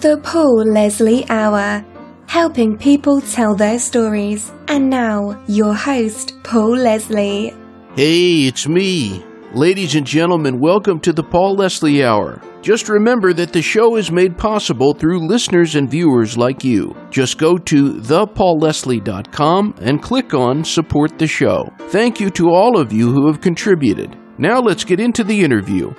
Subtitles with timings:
[0.00, 1.84] The Paul Leslie Hour,
[2.28, 4.52] helping people tell their stories.
[4.68, 7.52] And now, your host, Paul Leslie.
[7.96, 9.24] Hey, it's me.
[9.54, 12.40] Ladies and gentlemen, welcome to the Paul Leslie Hour.
[12.62, 16.94] Just remember that the show is made possible through listeners and viewers like you.
[17.10, 21.72] Just go to thepaulleslie.com and click on Support the Show.
[21.88, 24.16] Thank you to all of you who have contributed.
[24.38, 25.92] Now let's get into the interview.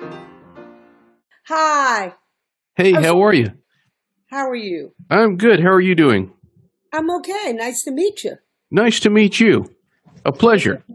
[1.48, 2.14] Hi.
[2.76, 3.48] Hey, how are you?
[4.30, 4.92] How are you?
[5.10, 5.60] I'm good.
[5.60, 6.32] How are you doing?
[6.92, 7.52] I'm okay.
[7.52, 8.36] Nice to meet you.
[8.70, 9.74] Nice to meet you.
[10.24, 10.84] A pleasure.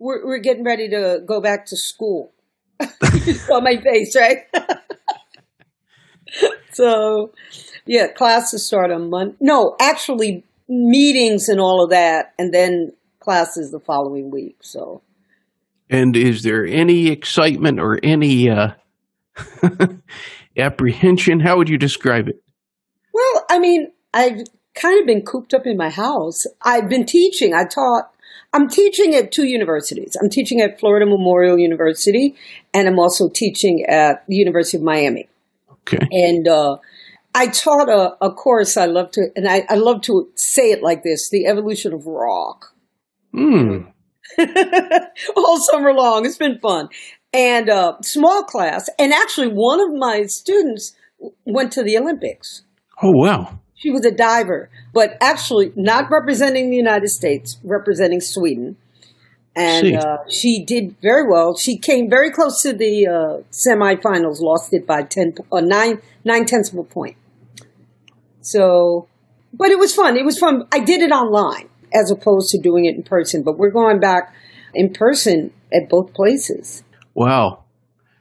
[0.00, 2.32] We're, we're getting ready to go back to school.
[3.26, 4.44] you saw my face, right?
[6.72, 7.32] so,
[7.84, 9.34] yeah, classes start on Monday.
[9.40, 14.58] No, actually, meetings and all of that, and then classes the following week.
[14.60, 15.02] So,
[15.90, 18.74] And is there any excitement or any uh,
[20.56, 21.40] apprehension?
[21.40, 22.40] How would you describe it?
[23.18, 26.46] Well, I mean, I've kind of been cooped up in my house.
[26.62, 27.54] I've been teaching.
[27.54, 28.10] I taught.
[28.52, 30.16] I'm teaching at two universities.
[30.20, 32.34] I'm teaching at Florida Memorial University,
[32.72, 35.28] and I'm also teaching at the University of Miami.
[35.70, 36.06] Okay.
[36.10, 36.76] and uh,
[37.34, 38.76] I taught a, a course.
[38.76, 42.06] I love to, and I, I love to say it like this: the evolution of
[42.06, 42.74] rock.
[43.30, 43.88] Hmm.
[45.36, 46.88] All summer long, it's been fun,
[47.32, 48.88] and uh, small class.
[48.98, 50.94] And actually, one of my students
[51.44, 52.62] went to the Olympics.
[53.02, 53.60] Oh, wow.
[53.74, 58.76] She was a diver, but actually not representing the United States, representing Sweden.
[59.54, 61.56] And uh, she did very well.
[61.56, 66.44] She came very close to the uh, semifinals, lost it by 10, uh, nine, nine
[66.44, 67.16] tenths of a point.
[68.40, 69.08] So,
[69.52, 70.16] but it was fun.
[70.16, 70.66] It was fun.
[70.72, 74.32] I did it online as opposed to doing it in person, but we're going back
[74.74, 76.84] in person at both places.
[77.14, 77.64] Wow.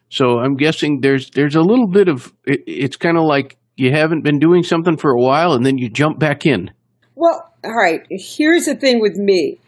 [0.10, 3.92] So I'm guessing there's there's a little bit of it, it's kind of like you
[3.92, 6.72] haven't been doing something for a while and then you jump back in.
[7.16, 8.06] Well, all right.
[8.10, 9.60] Here's the thing with me.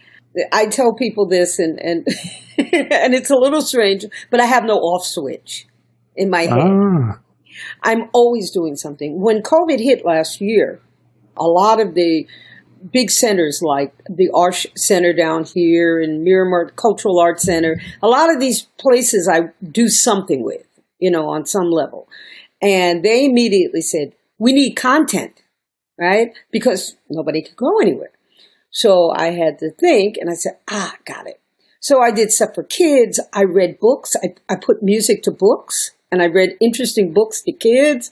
[0.52, 2.08] I tell people this, and and
[2.58, 5.66] and it's a little strange, but I have no off switch
[6.16, 6.52] in my head.
[6.52, 7.20] Ah.
[7.83, 9.20] I'm always doing something.
[9.20, 10.80] When COVID hit last year,
[11.36, 12.26] a lot of the
[12.94, 18.33] big centers like the Arsht Center down here and Miramar Cultural Arts Center, a lot
[18.33, 20.64] of these places I do something with,
[21.00, 22.08] you know, on some level.
[22.61, 25.43] And they immediately said, we need content,
[25.97, 26.30] right?
[26.52, 28.11] Because nobody could go anywhere.
[28.71, 31.39] So I had to think and I said, ah, got it.
[31.81, 33.20] So I did stuff for kids.
[33.33, 34.15] I read books.
[34.21, 38.11] I, I put music to books and I read interesting books to kids.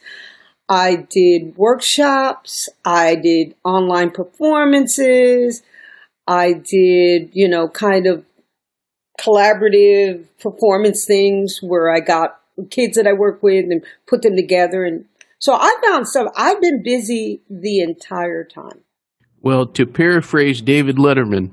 [0.70, 2.70] I did workshops.
[2.84, 5.64] I did online performances.
[6.28, 8.26] I did, you know, kind of
[9.20, 12.40] collaborative performance things where I got
[12.70, 14.84] kids that I work with and put them together.
[14.84, 15.06] And
[15.40, 16.32] so I found stuff.
[16.36, 18.82] I've been busy the entire time.
[19.42, 21.52] Well, to paraphrase David Letterman,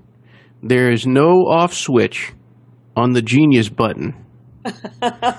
[0.63, 2.33] there is no off switch
[2.97, 4.15] on the genius button.
[5.03, 5.35] I'm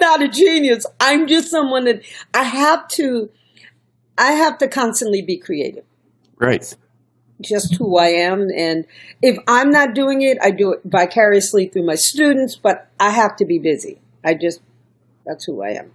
[0.00, 0.84] not a genius.
[0.98, 2.02] I'm just someone that
[2.34, 3.30] I have to,
[4.16, 5.84] I have to constantly be creative.
[6.36, 6.74] Right.
[7.40, 8.48] Just who I am.
[8.56, 8.84] And
[9.22, 13.36] if I'm not doing it, I do it vicariously through my students, but I have
[13.36, 14.00] to be busy.
[14.24, 14.60] I just,
[15.24, 15.92] that's who I am.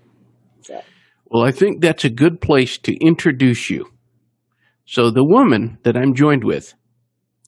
[0.62, 0.82] So,
[1.26, 3.92] Well, I think that's a good place to introduce you.
[4.86, 6.74] So, the woman that I'm joined with,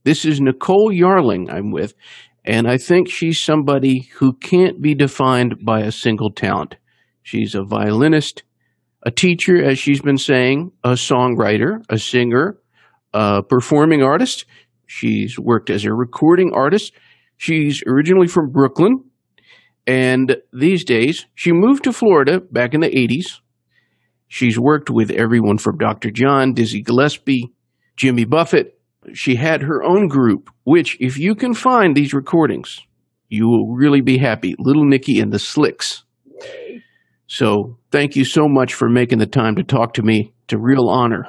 [0.03, 1.93] this is Nicole Yarling, I'm with,
[2.45, 6.75] and I think she's somebody who can't be defined by a single talent.
[7.23, 8.43] She's a violinist,
[9.03, 12.57] a teacher, as she's been saying, a songwriter, a singer,
[13.15, 14.45] a performing artist.
[14.85, 16.93] She's worked as a recording artist.
[17.37, 19.05] She's originally from Brooklyn,
[19.87, 23.39] and these days she moved to Florida back in the 80s
[24.27, 26.11] She's worked with everyone from Dr.
[26.11, 27.53] John, Dizzy Gillespie,
[27.95, 28.79] Jimmy Buffett.
[29.13, 32.81] She had her own group, which, if you can find these recordings,
[33.29, 34.55] you will really be happy.
[34.57, 36.03] Little Nicky and the Slicks.
[37.27, 40.33] So, thank you so much for making the time to talk to me.
[40.45, 41.27] It's a real honor.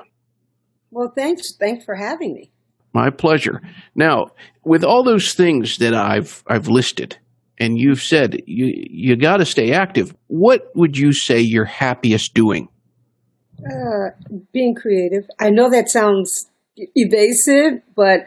[0.97, 1.53] Well, thanks.
[1.53, 2.51] Thanks for having me.
[2.95, 3.61] My pleasure.
[3.95, 4.29] Now,
[4.65, 7.19] with all those things that I've I've listed,
[7.59, 10.17] and you've said you you got to stay active.
[10.29, 12.69] What would you say you're happiest doing?
[13.59, 14.17] Uh,
[14.55, 15.29] being creative.
[15.39, 16.49] I know that sounds
[16.95, 18.25] evasive, but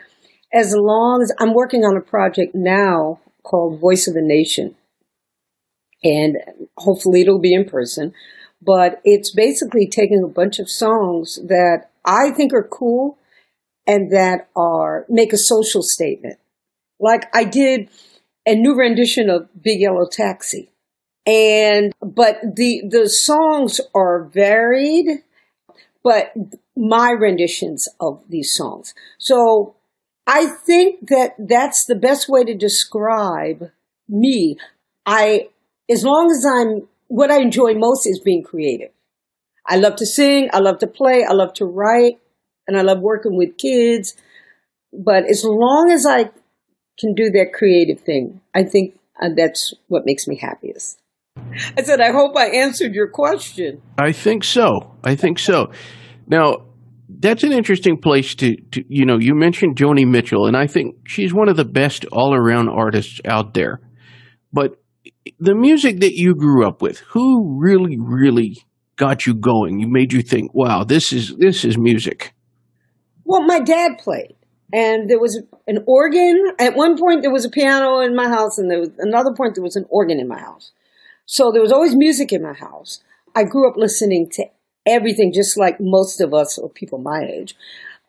[0.54, 4.76] as long as I'm working on a project now called Voice of the Nation,
[6.04, 6.38] and
[6.78, 8.14] hopefully it'll be in person,
[8.62, 13.18] but it's basically taking a bunch of songs that I think are cool
[13.86, 16.38] and that are make a social statement.
[17.00, 17.90] Like I did
[18.46, 20.72] a new rendition of Big Yellow Taxi.
[21.26, 25.08] And, but the, the songs are varied,
[26.04, 26.34] but
[26.76, 28.94] my renditions of these songs.
[29.20, 29.76] So
[30.26, 33.70] I think that that's the best way to describe
[34.08, 34.58] me.
[35.06, 35.50] I,
[35.90, 38.92] as long as I'm, what I enjoy most is being creative.
[39.70, 42.20] I love to sing, I love to play, I love to write,
[42.68, 44.16] and I love working with kids.
[44.92, 46.32] But as long as I
[47.00, 51.00] can do that creative thing, I think uh, that's what makes me happiest.
[51.78, 53.82] I said, I hope I answered your question.
[53.98, 54.96] I think so.
[55.04, 55.72] I think so.
[56.28, 56.66] Now,
[57.08, 60.96] that's an interesting place to, to, you know, you mentioned Joni Mitchell, and I think
[61.08, 63.82] she's one of the best all around artists out there.
[64.52, 64.76] But
[65.40, 68.58] the music that you grew up with, who really, really
[69.00, 69.80] got you going?
[69.80, 72.34] You made you think, wow, this is this is music.
[73.26, 74.36] Well, my dad played,
[74.72, 76.52] and there was an organ.
[76.60, 79.56] At one point, there was a piano in my house, and there was another point
[79.56, 80.72] there was an organ in my house.
[81.26, 83.02] So there was always music in my house.
[83.36, 84.46] I grew up listening to
[84.86, 87.56] everything, just like most of us or people my age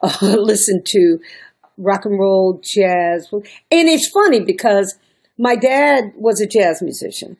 [0.02, 1.19] uh, listen to
[1.76, 4.96] rock and roll, jazz, and it's funny because
[5.38, 7.37] my dad was a jazz musician,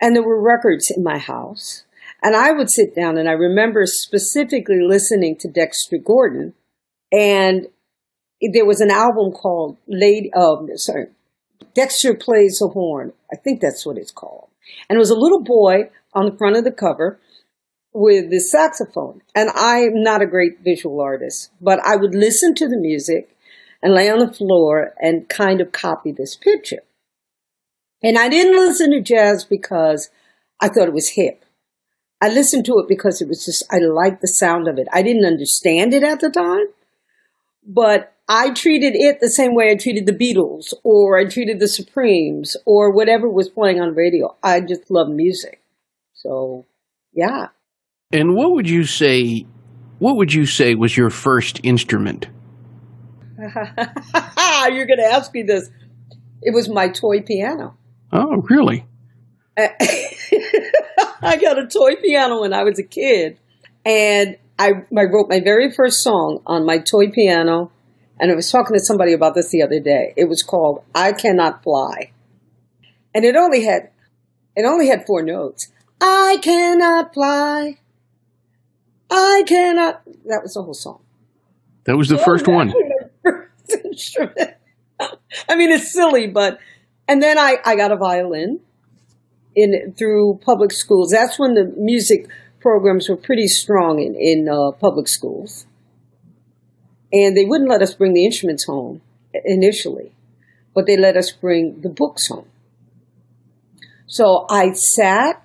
[0.00, 1.84] and there were records in my house.
[2.22, 6.54] And I would sit down and I remember specifically listening to Dexter Gordon
[7.10, 7.66] and
[8.52, 11.06] there was an album called Lady, um, sorry,
[11.74, 13.12] Dexter Plays a Horn.
[13.32, 14.48] I think that's what it's called.
[14.88, 17.20] And it was a little boy on the front of the cover
[17.92, 19.22] with the saxophone.
[19.34, 23.36] And I'm not a great visual artist, but I would listen to the music
[23.82, 26.82] and lay on the floor and kind of copy this picture.
[28.02, 30.10] And I didn't listen to jazz because
[30.60, 31.41] I thought it was hip.
[32.22, 34.86] I listened to it because it was just, I liked the sound of it.
[34.92, 36.66] I didn't understand it at the time,
[37.66, 41.66] but I treated it the same way I treated the Beatles or I treated the
[41.66, 44.36] Supremes or whatever was playing on radio.
[44.40, 45.60] I just love music.
[46.14, 46.64] So,
[47.12, 47.48] yeah.
[48.12, 49.44] And what would you say
[50.02, 52.26] what would you say was your first instrument?
[53.38, 55.70] You're going to ask me this.
[56.40, 57.76] It was my toy piano.
[58.12, 58.84] Oh, really?
[61.24, 63.38] I got a toy piano when I was a kid,
[63.84, 67.70] and I, I wrote my very first song on my toy piano.
[68.20, 70.14] And I was talking to somebody about this the other day.
[70.16, 72.12] It was called "I Cannot Fly,"
[73.14, 73.90] and it only had
[74.56, 75.72] it only had four notes.
[76.00, 77.78] I cannot fly.
[79.10, 80.02] I cannot.
[80.26, 81.00] That was the whole song.
[81.84, 82.72] That was the first one.
[83.22, 84.54] First instrument.
[85.48, 86.60] I mean, it's silly, but
[87.08, 88.60] and then I I got a violin
[89.54, 91.10] in through public schools.
[91.10, 92.28] That's when the music
[92.60, 95.66] programs were pretty strong in in uh, public schools,
[97.12, 99.00] and they wouldn't let us bring the instruments home
[99.44, 100.12] initially,
[100.74, 102.46] but they let us bring the books home.
[104.06, 105.42] So I sat,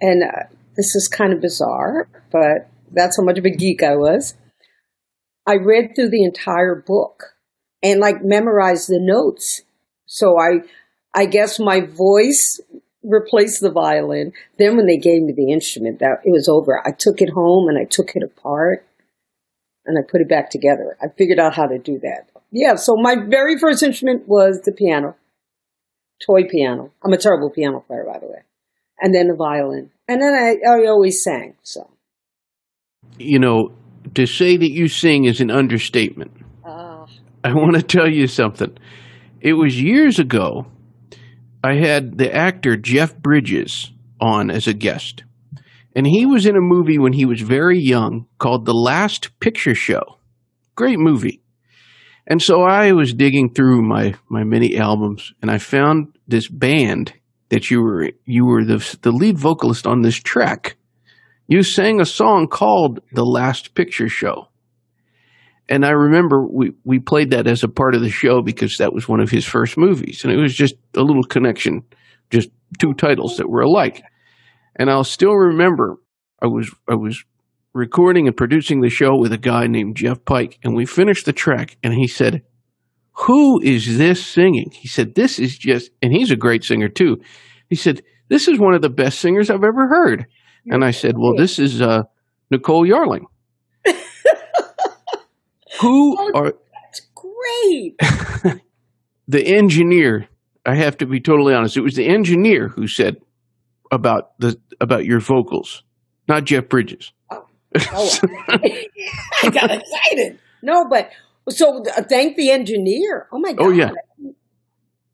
[0.00, 0.44] and uh,
[0.76, 4.34] this is kind of bizarre, but that's how much of a geek I was.
[5.46, 7.34] I read through the entire book
[7.82, 9.62] and like memorized the notes.
[10.06, 10.60] So I,
[11.14, 12.60] I guess my voice
[13.06, 14.32] replaced the violin.
[14.58, 16.82] Then when they gave me the instrument, that it was over.
[16.86, 18.86] I took it home and I took it apart
[19.86, 20.96] and I put it back together.
[21.00, 22.28] I figured out how to do that.
[22.50, 25.16] Yeah, so my very first instrument was the piano,
[26.24, 26.92] toy piano.
[27.04, 28.42] I'm a terrible piano player, by the way.
[29.00, 29.90] And then the violin.
[30.08, 31.90] And then I, I always sang, so.
[33.18, 33.72] You know,
[34.14, 36.32] to say that you sing is an understatement.
[36.64, 37.06] Uh.
[37.44, 38.76] I want to tell you something.
[39.40, 40.66] It was years ago
[41.62, 45.24] I had the actor Jeff Bridges on as a guest.
[45.94, 49.74] And he was in a movie when he was very young called The Last Picture
[49.74, 50.18] Show.
[50.74, 51.40] Great movie.
[52.26, 57.14] And so I was digging through my, my many albums and I found this band
[57.48, 60.76] that you were you were the the lead vocalist on this track.
[61.46, 64.48] You sang a song called The Last Picture Show
[65.68, 68.92] and I remember we, we played that as a part of the show because that
[68.92, 70.22] was one of his first movies.
[70.22, 71.82] And it was just a little connection,
[72.30, 74.02] just two titles that were alike.
[74.76, 75.96] And I'll still remember
[76.40, 77.24] I was I was
[77.74, 81.32] recording and producing the show with a guy named Jeff Pike, and we finished the
[81.32, 82.42] track, and he said,
[83.26, 84.70] Who is this singing?
[84.72, 87.18] He said, This is just and he's a great singer too.
[87.68, 90.26] He said, This is one of the best singers I've ever heard.
[90.66, 92.04] And I said, Well, this is uh,
[92.50, 93.24] Nicole Yarling.
[95.80, 97.98] Who oh, are that's great?
[99.28, 100.28] the engineer.
[100.64, 101.76] I have to be totally honest.
[101.76, 103.18] It was the engineer who said
[103.90, 105.82] about the about your vocals,
[106.28, 107.12] not Jeff Bridges.
[107.30, 107.46] Oh,
[107.92, 108.18] oh
[108.48, 110.38] I got excited.
[110.62, 111.10] No, but
[111.48, 113.28] so uh, thank the engineer.
[113.30, 113.64] Oh my god.
[113.64, 113.90] Oh yeah.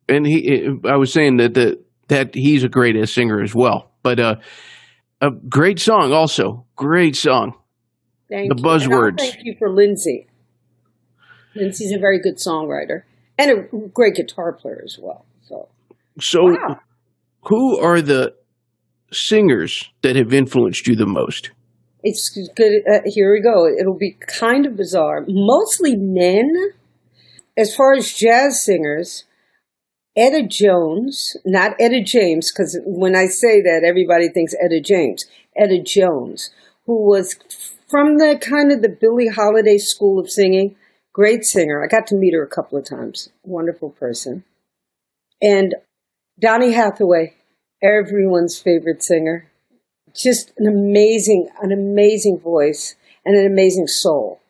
[0.09, 3.91] And he, I was saying that the that he's a great singer as well.
[4.03, 4.37] But uh,
[5.21, 7.55] a great song, also great song.
[8.29, 8.63] Thank The you.
[8.63, 9.19] Buzzwords.
[9.19, 10.27] thank you for Lindsay.
[11.55, 13.03] Lindsay's a very good songwriter
[13.39, 15.25] and a great guitar player as well.
[15.49, 15.69] So
[16.21, 16.81] So, wow.
[17.43, 18.35] who are the
[19.13, 21.51] singers that have influenced you the most?
[22.03, 22.83] It's good.
[22.91, 23.67] Uh, here we go.
[23.67, 25.25] It'll be kind of bizarre.
[25.29, 26.51] Mostly men.
[27.57, 29.25] As far as jazz singers,
[30.17, 35.27] Etta Jones, not Etta James, because when I say that, everybody thinks Etta James.
[35.57, 36.51] Etta Jones,
[36.87, 37.37] who was
[37.89, 40.77] from the kind of the Billie Holiday school of singing.
[41.13, 41.83] Great singer.
[41.83, 43.31] I got to meet her a couple of times.
[43.43, 44.45] Wonderful person.
[45.41, 45.75] And
[46.39, 47.35] Donny Hathaway,
[47.83, 49.53] everyone's favorite singer
[50.15, 54.41] just an amazing, an amazing voice and an amazing soul.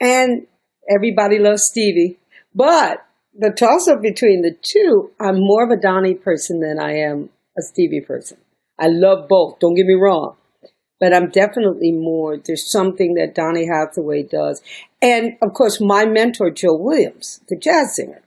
[0.00, 0.46] And
[0.90, 2.18] everybody loves Stevie.
[2.54, 6.96] But the toss up between the two, I'm more of a Donnie person than I
[6.98, 8.38] am a Stevie person.
[8.78, 10.36] I love both, don't get me wrong.
[11.00, 14.62] But I'm definitely more, there's something that Donny Hathaway does.
[15.00, 18.22] And of course, my mentor, Joe Williams, the jazz singer.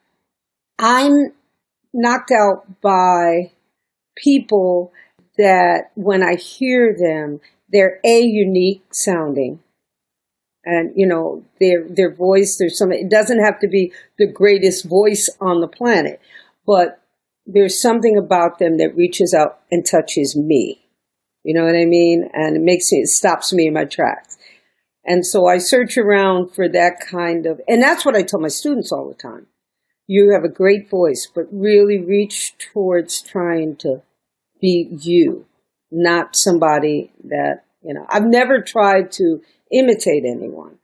[0.80, 1.34] I'm
[1.94, 3.52] knocked out by
[4.16, 4.94] people
[5.38, 9.60] that when I hear them, they're a unique sounding.
[10.64, 14.86] And you know, their their voice, there's some it doesn't have to be the greatest
[14.86, 16.22] voice on the planet,
[16.68, 17.02] but
[17.48, 20.86] there's something about them that reaches out and touches me.
[21.44, 22.30] You know what I mean?
[22.34, 24.38] And it makes me it stops me in my tracks.
[25.06, 28.48] And so I search around for that kind of and that's what I tell my
[28.48, 29.48] students all the time.
[30.08, 34.02] You have a great voice, but really reach towards trying to
[34.60, 35.46] be you,
[35.92, 39.42] not somebody that, you know, I've never tried to
[39.72, 40.78] imitate anyone.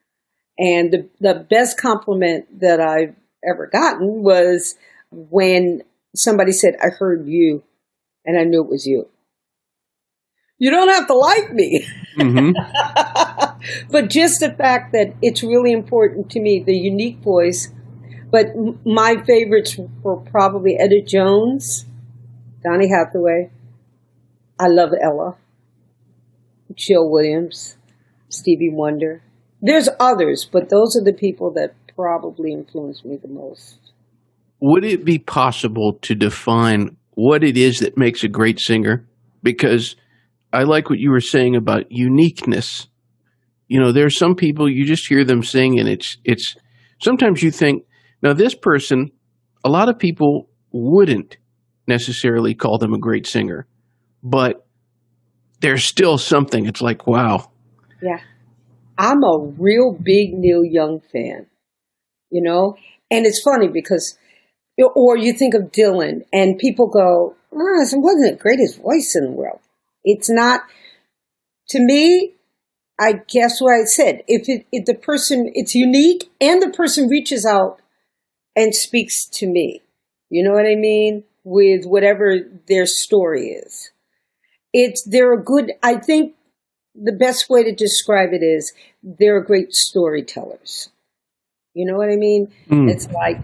[0.57, 3.15] And the, the best compliment that I've
[3.47, 4.75] ever gotten was
[5.12, 5.83] when
[6.15, 7.63] somebody said, I heard you
[8.25, 9.07] and I knew it was you.
[10.57, 12.51] You don't have to like me, hmm
[13.91, 17.72] but just the fact that it's really important to me, the unique voice.
[18.29, 18.48] But
[18.86, 21.86] my favorites were probably Etta Jones,
[22.63, 23.51] Donny Hathaway,
[24.60, 25.36] I love Ella,
[26.74, 27.77] Jill Williams,
[28.29, 29.22] Stevie Wonder.
[29.62, 33.77] There's others, but those are the people that probably influenced me the most.
[34.60, 39.08] Would it be possible to define what it is that makes a great singer?
[39.44, 39.96] Because
[40.51, 42.88] I like what you were saying about uniqueness.
[43.67, 46.55] You know, there are some people you just hear them sing, and it's it's.
[47.00, 47.83] Sometimes you think,
[48.24, 49.12] now this person,
[49.63, 51.38] a lot of people wouldn't
[51.88, 53.67] necessarily call them a great singer,
[54.24, 54.65] but
[55.62, 56.65] there's still something.
[56.65, 57.51] It's like, wow,
[58.01, 58.19] Yeah.
[58.97, 61.47] I'm a real big Neil Young fan,
[62.31, 62.75] you know?
[63.12, 64.17] And it's funny because,
[64.95, 69.15] or you think of Dylan and people go, ah, oh, it wasn't the greatest voice
[69.15, 69.59] in the world.
[70.03, 70.62] It's not,
[71.69, 72.36] to me,
[73.00, 74.24] I guess what I said.
[74.27, 77.80] If it, if the person, it's unique and the person reaches out
[78.56, 79.82] and speaks to me.
[80.30, 81.24] You know what I mean?
[81.44, 83.92] With whatever their story is.
[84.74, 86.34] It's, they're a good, I think
[86.96, 88.74] the best way to describe it is
[89.04, 90.89] they're great storytellers.
[91.74, 92.51] You know what I mean?
[92.70, 92.89] Mm.
[92.89, 93.39] It's like,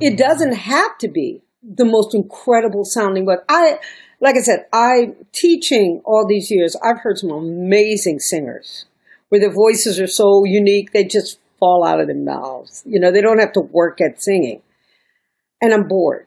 [0.00, 3.78] it doesn't have to be the most incredible sounding, but I,
[4.24, 8.86] like I said, I'm teaching all these years, I've heard some amazing singers
[9.28, 12.82] where their voices are so unique, they just fall out of their mouths.
[12.86, 14.62] You know, they don't have to work at singing.
[15.60, 16.26] And I'm bored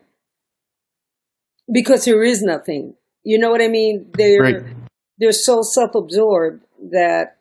[1.72, 2.94] because there is nothing.
[3.24, 4.12] You know what I mean?
[4.14, 4.64] They're, Right.
[5.18, 7.38] they're so self-absorbed that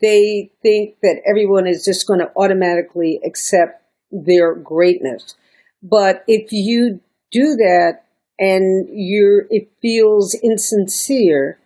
[0.00, 5.36] they think that everyone is just going to automatically accept their greatness.
[5.82, 8.04] But if you do that
[8.38, 11.58] and you're, it feels insincere,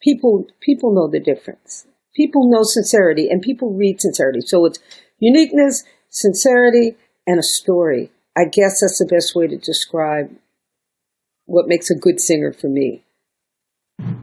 [0.00, 1.86] people, people know the difference.
[2.14, 4.40] People know sincerity and people read sincerity.
[4.42, 4.78] So it's
[5.18, 6.96] uniqueness, sincerity,
[7.26, 8.10] and a story.
[8.36, 10.30] I guess that's the best way to describe
[11.46, 13.04] what makes a good singer for me.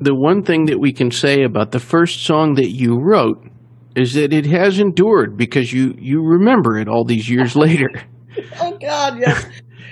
[0.01, 3.43] the one thing that we can say about the first song that you wrote
[3.95, 7.89] is that it has endured because you you remember it all these years later.
[8.59, 9.45] Oh God, yes.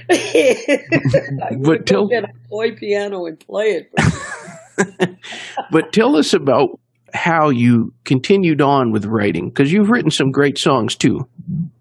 [1.59, 5.17] But tell- get a toy piano and play it.
[5.71, 6.79] but tell us about
[7.13, 11.27] how you continued on with writing because you've written some great songs too.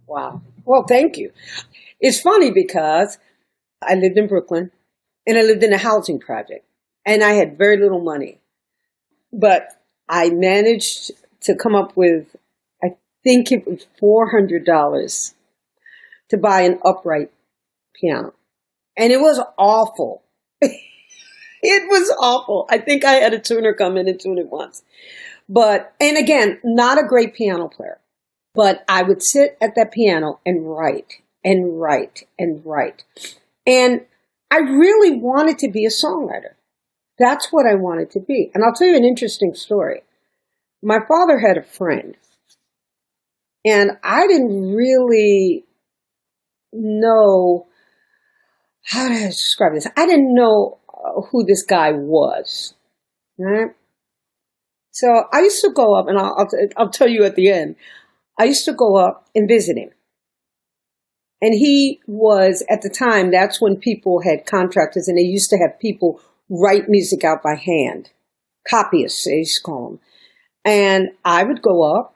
[0.07, 0.41] Wow.
[0.65, 1.31] Well, thank you.
[2.01, 3.19] It's funny because
[3.83, 4.71] I lived in Brooklyn
[5.27, 6.65] and I lived in a housing project
[7.05, 8.41] and I had very little money.
[9.33, 9.69] But
[10.09, 12.37] I managed to come up with,
[12.83, 15.35] I think it was $400
[16.31, 17.31] to buy an upright
[18.01, 18.35] piano.
[18.97, 20.23] And it was awful.
[20.61, 20.81] it
[21.63, 22.67] was awful.
[22.71, 24.83] I think I had a tuner come in and tune it once.
[25.49, 27.99] But, and again, not a great piano player,
[28.55, 33.05] but I would sit at that piano and write and write and write.
[33.67, 34.07] And
[34.51, 36.55] I really wanted to be a songwriter.
[37.19, 38.51] That's what I wanted to be.
[38.55, 40.03] And I'll tell you an interesting story.
[40.83, 42.17] My father had a friend,
[43.65, 45.65] and I didn't really
[46.73, 47.67] know
[48.87, 49.87] how to describe this.
[49.97, 52.75] I didn't know uh, who this guy was,
[53.39, 53.71] right?
[54.93, 57.77] So I used to go up, and I'll, I'll, I'll tell you at the end.
[58.39, 59.91] I used to go up and visit him.
[61.43, 65.59] And he was, at the time, that's when people had contractors and they used to
[65.59, 68.11] have people write music out by hand.
[68.69, 70.01] Copyists, they used to call them.
[70.65, 72.16] And I would go up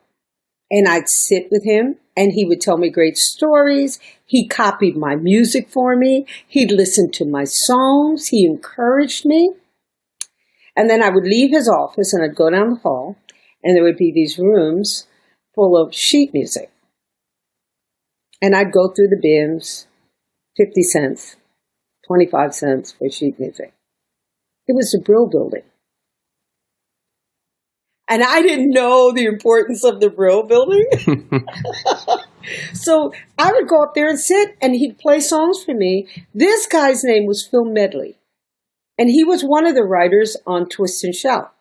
[0.70, 3.98] and I'd sit with him and he would tell me great stories.
[4.24, 6.26] He copied my music for me.
[6.46, 8.28] He'd listen to my songs.
[8.28, 9.52] He encouraged me.
[10.76, 13.16] And then I would leave his office and I'd go down the hall
[13.62, 15.06] and there would be these rooms
[15.54, 16.70] full of sheet music.
[18.40, 19.86] And I'd go through the bins,
[20.56, 21.36] 50 cents,
[22.06, 23.74] 25 cents for sheet music.
[24.66, 25.64] It was the Brill Building.
[28.10, 30.84] And I didn't know the importance of the Brill Building.
[32.74, 36.08] so I would go up there and sit, and he'd play songs for me.
[36.34, 38.18] This guy's name was Phil Medley.
[38.98, 41.54] And he was one of the writers on Twist and Shout,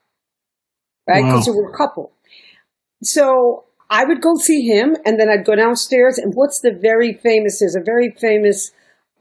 [1.08, 1.24] right?
[1.24, 1.54] Because wow.
[1.54, 2.12] there were a couple.
[3.04, 6.18] So I would go see him, and then I'd go downstairs.
[6.18, 7.60] And what's the very famous?
[7.60, 8.72] There's a very famous.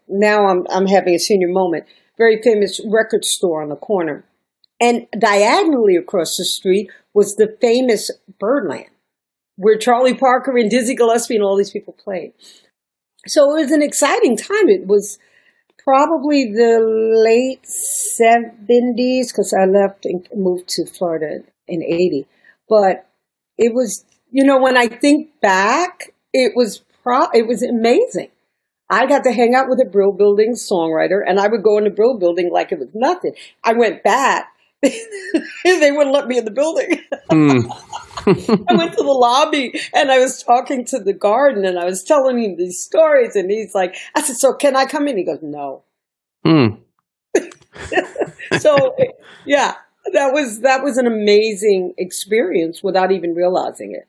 [0.08, 1.85] Now I'm I'm having a senior moment.
[2.16, 4.25] Very famous record store on the corner,
[4.80, 8.90] and diagonally across the street was the famous Birdland,
[9.56, 12.32] where Charlie Parker and Dizzy Gillespie and all these people played.
[13.26, 14.68] So it was an exciting time.
[14.68, 15.18] It was
[15.82, 22.26] probably the late 70s because I left and moved to Florida in 80.
[22.68, 23.06] But
[23.56, 28.29] it was you know, when I think back, it was pro- it was amazing.
[28.90, 31.85] I got to hang out with a Brill Building songwriter, and I would go in
[31.85, 33.33] the Brill Building like it was nothing.
[33.64, 34.53] I went back.
[34.83, 37.03] They wouldn't let me in the building.
[37.31, 37.64] Mm.
[38.69, 42.05] I went to the lobby and I was talking to the garden and I was
[42.05, 45.17] telling him these stories and he's like, I said, so can I come in?
[45.17, 45.85] He goes, no.
[46.47, 46.81] Mm.
[48.59, 48.95] so
[49.47, 49.75] yeah,
[50.12, 54.09] that was, that was an amazing experience without even realizing it.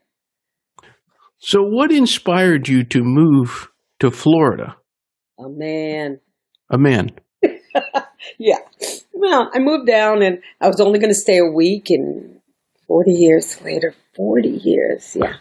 [1.41, 4.75] So, what inspired you to move to Florida?
[5.39, 6.19] A man.
[6.69, 7.11] A man.
[8.37, 8.57] yeah.
[9.19, 12.39] Well, I moved down and I was only going to stay a week, and
[12.87, 15.35] 40 years later, 40 years, yeah.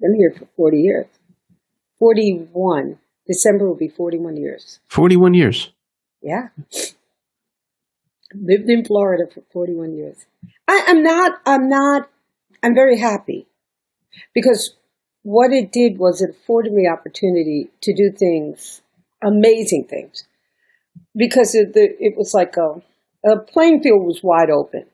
[0.00, 1.06] Been here for 40 years.
[1.98, 2.98] 41.
[3.26, 4.80] December will be 41 years.
[4.88, 5.70] 41 years.
[6.22, 6.48] Yeah.
[8.34, 10.24] Lived in Florida for 41 years.
[10.66, 12.08] I, I'm not, I'm not,
[12.62, 13.46] I'm very happy
[14.34, 14.76] because
[15.22, 18.80] what it did was it afforded me opportunity to do things,
[19.22, 20.26] amazing things,
[21.14, 22.80] because it, the, it was like a,
[23.24, 24.84] a playing field was wide open,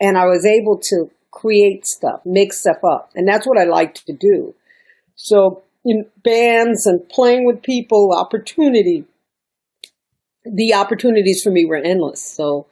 [0.00, 4.06] and I was able to create stuff, make stuff up, and that's what I liked
[4.06, 4.54] to do.
[5.16, 9.04] So in bands and playing with people, opportunity,
[10.44, 12.22] the opportunities for me were endless.
[12.22, 12.66] So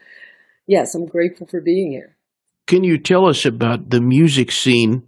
[0.66, 2.16] yes, I'm grateful for being here.
[2.66, 5.02] Can you tell us about the music scene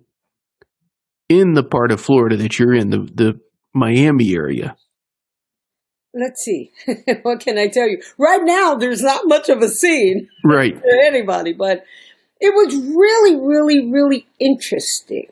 [1.29, 3.41] in the part of Florida that you're in, the, the
[3.73, 4.77] Miami area?
[6.19, 6.73] Let's see.
[7.23, 8.01] what can I tell you?
[8.19, 10.77] Right now, there's not much of a scene right.
[10.79, 11.85] for anybody, but
[12.41, 15.27] it was really, really, really interesting.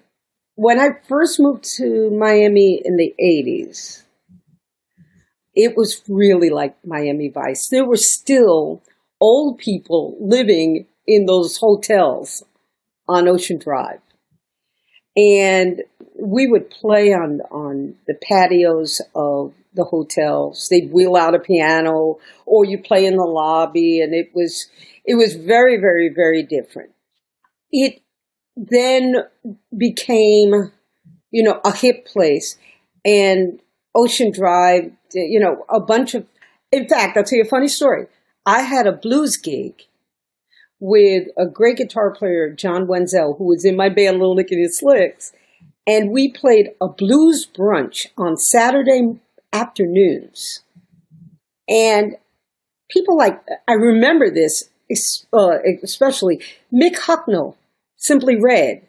[0.57, 4.03] When I first moved to Miami in the 80s,
[5.55, 7.69] it was really like Miami Vice.
[7.71, 8.83] There were still
[9.21, 12.45] old people living in those hotels
[13.09, 14.01] on Ocean Drive
[15.17, 15.83] and
[16.21, 20.69] we would play on on the patios of the hotels.
[20.71, 24.69] They'd wheel out a piano, or you play in the lobby, and it was
[25.05, 26.91] it was very, very, very different.
[27.71, 28.01] It
[28.57, 29.17] then
[29.77, 30.73] became,
[31.31, 32.57] you know, a hip place,
[33.05, 33.61] and
[33.95, 36.27] Ocean Drive, you know, a bunch of.
[36.73, 38.07] In fact, I'll tell you a funny story.
[38.47, 39.83] I had a blues gig
[40.81, 45.33] with a great guitar player, John Wenzel, who was in my band Little Lickety Slicks.
[45.87, 49.19] And we played a blues brunch on Saturday
[49.55, 50.63] afternoons.
[51.69, 52.17] And
[52.91, 54.69] people like, I remember this,
[55.33, 57.55] uh, especially Mick Hucknall,
[57.97, 58.83] Simply Red,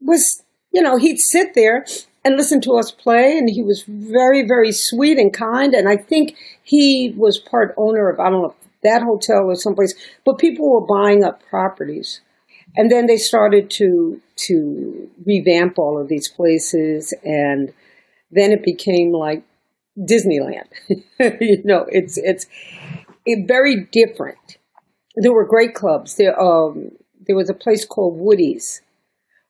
[0.00, 1.84] was, you know, he'd sit there
[2.24, 5.72] and listen to us play, and he was very, very sweet and kind.
[5.74, 9.94] And I think he was part owner of, I don't know, that hotel or someplace.
[10.24, 12.20] But people were buying up properties.
[12.76, 17.72] And then they started to to revamp all of these places and
[18.30, 19.42] then it became like
[20.00, 20.68] Disneyland.
[20.88, 22.46] you know, it's it's
[23.26, 24.58] it very different.
[25.16, 26.16] There were great clubs.
[26.16, 26.92] There um
[27.26, 28.82] there was a place called Woody's,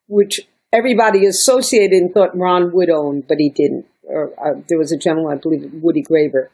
[0.06, 0.40] which
[0.72, 3.86] everybody associated and thought Ron Wood owned, but he didn't.
[4.02, 6.50] Or uh, there was a gentleman, I believe, Woody Graver.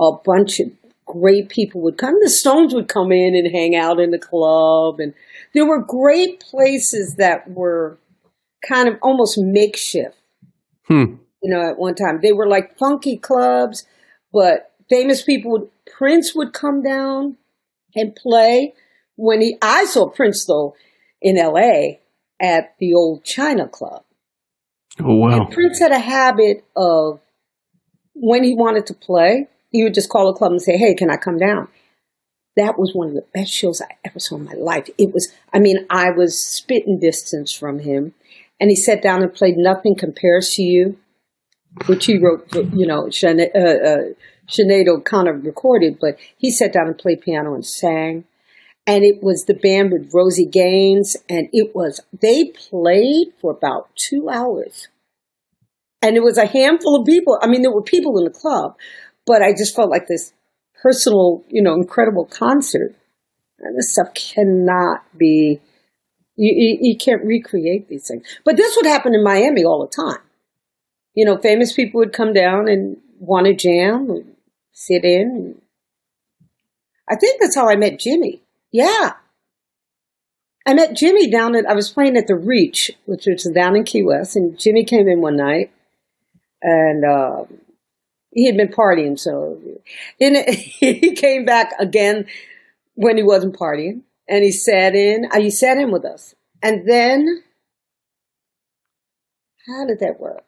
[0.00, 0.70] A bunch of
[1.04, 2.14] great people would come.
[2.20, 5.14] The Stones would come in and hang out in the club, and
[5.54, 7.98] there were great places that were
[8.66, 10.16] kind of almost makeshift.
[10.88, 11.16] Hmm.
[11.46, 13.86] You know, at one time they were like funky clubs,
[14.32, 15.70] but famous people would.
[15.96, 17.36] Prince would come down
[17.94, 18.74] and play.
[19.14, 20.74] When he, I saw Prince though
[21.22, 22.00] in L.A.
[22.42, 24.02] at the old China Club.
[24.98, 25.42] Oh wow!
[25.42, 27.20] And Prince had a habit of
[28.14, 31.10] when he wanted to play, he would just call a club and say, "Hey, can
[31.10, 31.68] I come down?"
[32.56, 34.90] That was one of the best shows I ever saw in my life.
[34.98, 38.14] It was, I mean, I was spitting distance from him,
[38.58, 40.98] and he sat down and played "Nothing Compares to You,"
[41.84, 44.02] which he wrote, for, you know, Sinead, uh, uh,
[44.48, 48.24] Sinead O'Connor recorded, but he sat down and played piano and sang.
[48.86, 53.90] And it was the band with Rosie Gaines, and it was, they played for about
[53.96, 54.88] two hours.
[56.00, 57.36] And it was a handful of people.
[57.42, 58.76] I mean, there were people in the club,
[59.26, 60.32] but I just felt like this
[60.80, 62.94] personal, you know, incredible concert.
[63.58, 65.60] And this stuff cannot be,
[66.36, 68.22] you, you, you can't recreate these things.
[68.44, 70.22] But this would happen in Miami all the time.
[71.16, 74.36] You know, famous people would come down and want to jam and
[74.72, 75.60] sit in.
[77.08, 78.42] I think that's how I met Jimmy.
[78.70, 79.14] Yeah.
[80.64, 83.84] I met Jimmy down at, I was playing at the Reach, which was down in
[83.84, 85.72] Key West, and Jimmy came in one night
[86.62, 87.44] and, uh,
[88.36, 89.58] he had been partying, so
[90.20, 92.26] and he came back again
[92.94, 95.26] when he wasn't partying, and he sat in.
[95.32, 97.42] Uh, he sat in with us, and then
[99.66, 100.45] how did that work?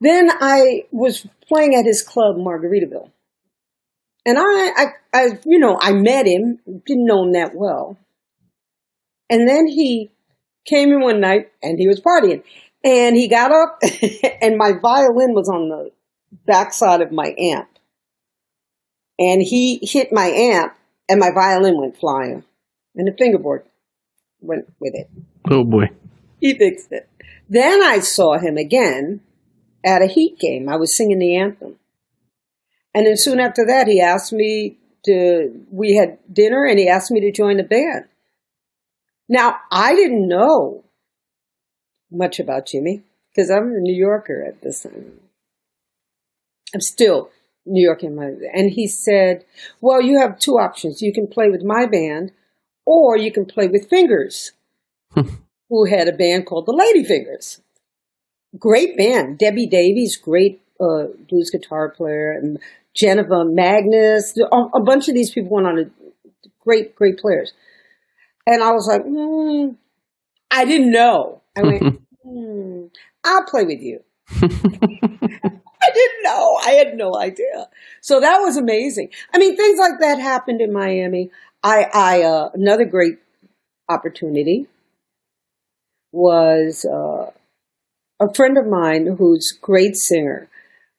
[0.00, 3.10] Then I was playing at his club, Margaritaville,
[4.26, 7.98] and I, I, I, you know, I met him, didn't know him that well,
[9.30, 10.10] and then he
[10.66, 12.42] came in one night and he was partying,
[12.84, 13.78] and he got up,
[14.42, 15.90] and my violin was on the
[16.46, 17.68] backside of my amp.
[19.18, 20.74] And he hit my amp
[21.08, 22.44] and my violin went flying.
[22.94, 23.64] And the fingerboard
[24.40, 25.08] went with it.
[25.50, 25.90] Oh boy.
[26.40, 27.08] He fixed it.
[27.48, 29.20] Then I saw him again
[29.86, 30.68] at a Heat game.
[30.68, 31.76] I was singing the anthem.
[32.92, 37.10] And then soon after that, he asked me to, we had dinner and he asked
[37.10, 38.06] me to join the band.
[39.28, 40.84] Now, I didn't know
[42.10, 45.20] much about Jimmy because I'm a New Yorker at this time.
[46.74, 47.30] I'm still
[47.64, 49.44] New York in my, and he said,
[49.80, 51.02] well, you have two options.
[51.02, 52.32] You can play with my band
[52.84, 54.52] or you can play with Fingers,
[55.68, 57.60] who had a band called the Lady Fingers.
[58.58, 59.38] Great band.
[59.38, 62.58] Debbie Davies, great uh, blues guitar player, and
[62.94, 64.36] Geneva Magnus.
[64.38, 65.90] A bunch of these people went on to
[66.60, 67.52] great, great players.
[68.46, 69.76] And I was like, mm,
[70.50, 71.42] I didn't know.
[71.56, 71.82] I went,
[72.26, 72.90] mm,
[73.24, 74.02] I'll play with you.
[74.30, 76.58] I didn't know.
[76.64, 77.68] I had no idea.
[78.00, 79.10] So that was amazing.
[79.32, 81.30] I mean, things like that happened in Miami.
[81.62, 83.18] I, I, uh, another great
[83.88, 84.66] opportunity
[86.12, 87.30] was, uh,
[88.20, 90.48] a friend of mine who's great singer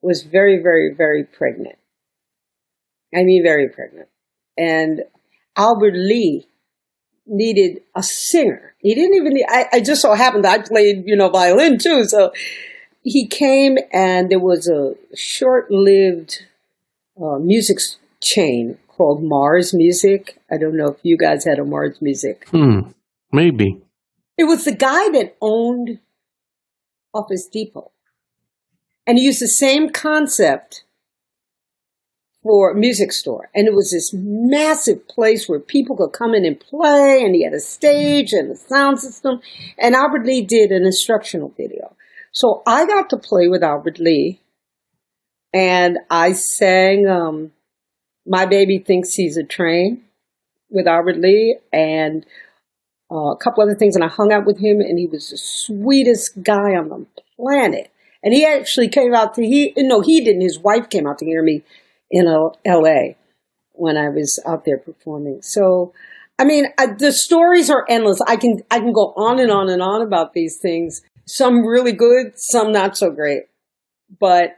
[0.01, 1.77] was very, very, very pregnant.
[3.13, 4.10] I mean, very pregnant.
[4.58, 5.03] And
[5.56, 6.47] Albert Lee
[7.25, 8.75] needed a singer.
[8.80, 12.06] He didn't even need, I, I just so happened I played, you know, violin too.
[12.06, 12.32] So
[13.01, 16.45] he came and there was a short-lived
[17.21, 17.77] uh, music
[18.21, 20.39] chain called Mars Music.
[20.51, 22.47] I don't know if you guys had a Mars Music.
[22.49, 22.91] Hmm,
[23.32, 23.82] maybe.
[24.38, 25.99] It was the guy that owned
[27.13, 27.91] Office Depot.
[29.06, 30.84] And he used the same concept
[32.43, 33.50] for music store.
[33.56, 37.43] And it was this massive place where people could come in and play, and he
[37.43, 39.39] had a stage and a sound system.
[39.78, 41.96] And Albert Lee did an instructional video.
[42.32, 44.41] So I got to play with Albert Lee
[45.54, 47.52] and I sang um,
[48.26, 50.04] My Baby Thinks He's a Train
[50.70, 52.26] with Albert Lee and
[53.12, 53.96] uh, a couple other things.
[53.96, 57.91] And I hung out with him and he was the sweetest guy on the planet.
[58.24, 60.41] And he actually came out to, he, no, he didn't.
[60.41, 61.63] His wife came out to hear me
[62.10, 62.26] in
[62.65, 63.13] LA
[63.74, 65.41] when I was out there performing.
[65.41, 65.93] So,
[66.39, 68.20] I mean, I, the stories are endless.
[68.28, 71.91] I can, I can go on and on and on about these things some really
[71.91, 73.43] good, some not so great.
[74.20, 74.58] But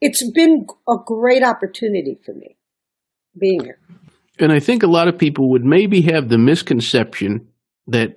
[0.00, 2.56] it's been a great opportunity for me.
[3.38, 3.78] being here.
[4.38, 7.48] And I think a lot of people would maybe have the misconception
[7.86, 8.16] that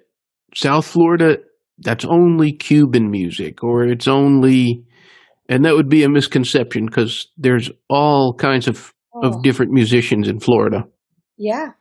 [0.55, 1.37] South Florida,
[1.79, 4.85] that's only Cuban music or it's only,
[5.49, 9.29] and that would be a misconception because there's all kinds of, Oh.
[9.29, 10.83] of different musicians in Florida.
[11.37, 11.71] Yeah.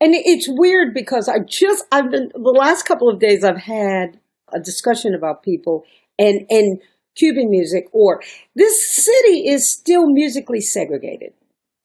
[0.00, 4.20] And it's weird because I just, I've been, the last couple of days I've had
[4.52, 5.84] a discussion about people
[6.18, 6.80] and, and
[7.16, 8.20] Cuban music or
[8.54, 8.72] this
[9.04, 11.32] city is still musically segregated.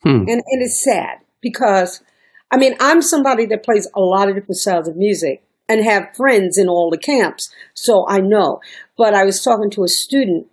[0.04, 0.28] Hmm.
[0.28, 2.04] And, and it's sad because,
[2.52, 6.16] I mean, I'm somebody that plays a lot of different styles of music and have
[6.16, 7.50] friends in all the camps.
[7.74, 8.60] So I know.
[8.98, 10.48] But I was talking to a student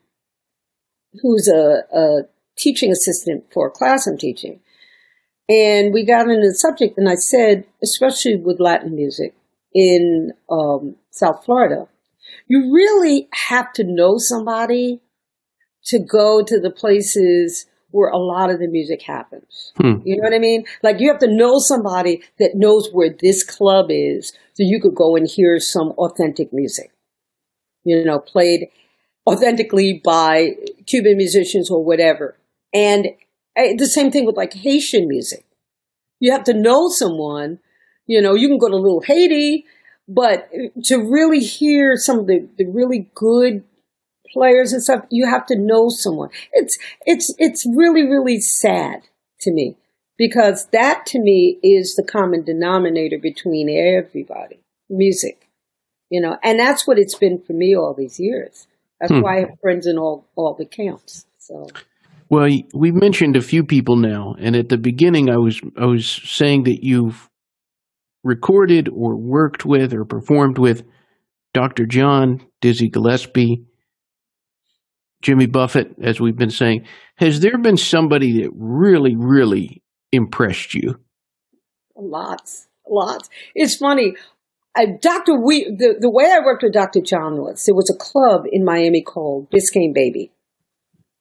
[1.20, 2.22] who's a, a
[2.56, 4.60] teaching assistant for a class I'm teaching.
[5.48, 9.34] And we got into the subject, and I said, especially with Latin music
[9.74, 11.88] in um, South Florida,
[12.46, 15.00] you really have to know somebody
[15.86, 19.72] to go to the places where a lot of the music happens.
[19.76, 19.96] Hmm.
[20.04, 20.64] You know what I mean?
[20.82, 24.94] Like you have to know somebody that knows where this club is so you could
[24.94, 26.92] go and hear some authentic music.
[27.84, 28.68] You know, played
[29.26, 32.36] authentically by Cuban musicians or whatever.
[32.74, 33.08] And
[33.56, 35.44] eh, the same thing with like Haitian music.
[36.20, 37.60] You have to know someone,
[38.06, 39.64] you know, you can go to Little Haiti,
[40.08, 40.50] but
[40.84, 43.64] to really hear some of the, the really good
[44.32, 46.30] players and stuff, you have to know someone.
[46.52, 49.02] It's it's it's really really sad
[49.40, 49.76] to me
[50.16, 54.60] because that to me is the common denominator between everybody,
[54.90, 55.48] music.
[56.10, 58.66] You know, and that's what it's been for me all these years.
[59.00, 59.20] That's Hmm.
[59.20, 61.26] why I have friends in all all the camps.
[61.38, 61.68] So
[62.30, 66.06] Well, we've mentioned a few people now, and at the beginning, I was I was
[66.24, 67.28] saying that you've
[68.24, 70.82] recorded or worked with or performed with
[71.54, 71.86] Dr.
[71.86, 73.64] John, Dizzy Gillespie,
[75.22, 76.86] Jimmy Buffett, as we've been saying.
[77.16, 81.00] Has there been somebody that really, really impressed you?
[81.98, 83.28] lots, lots.
[83.54, 84.14] It's funny.
[85.00, 85.40] Dr.
[85.40, 87.00] We, the, the way I worked with Dr.
[87.00, 90.30] John was there was a club in Miami called Biscayne Baby.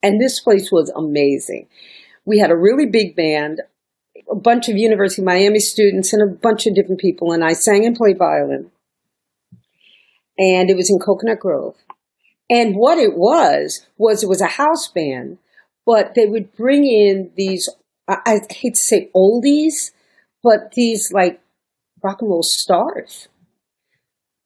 [0.04, 1.68] And this place was amazing.
[2.24, 3.62] We had a really big band,
[4.32, 7.32] a bunch of University of Miami students, and a bunch of different people.
[7.32, 8.70] And I sang and played violin.
[10.38, 11.76] And it was in Coconut Grove.
[12.50, 15.38] And what it was, was it was a house band,
[15.86, 17.70] but they would bring in these,
[18.08, 19.92] I, hate to say oldies,
[20.44, 21.42] but these like
[22.04, 23.28] rock and roll stars.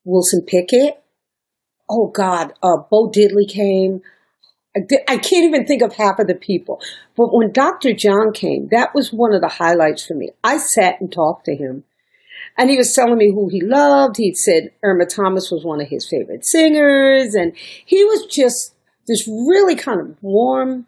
[0.03, 1.01] Wilson Pickett.
[1.89, 4.01] Oh God, uh, Bo Diddley came.
[4.75, 6.81] I can't even think of half of the people.
[7.17, 7.93] But when Dr.
[7.93, 10.29] John came, that was one of the highlights for me.
[10.43, 11.83] I sat and talked to him.
[12.57, 14.17] And he was telling me who he loved.
[14.17, 17.33] He'd said Irma Thomas was one of his favorite singers.
[17.35, 17.53] And
[17.85, 18.75] he was just
[19.07, 20.85] this really kind of warm,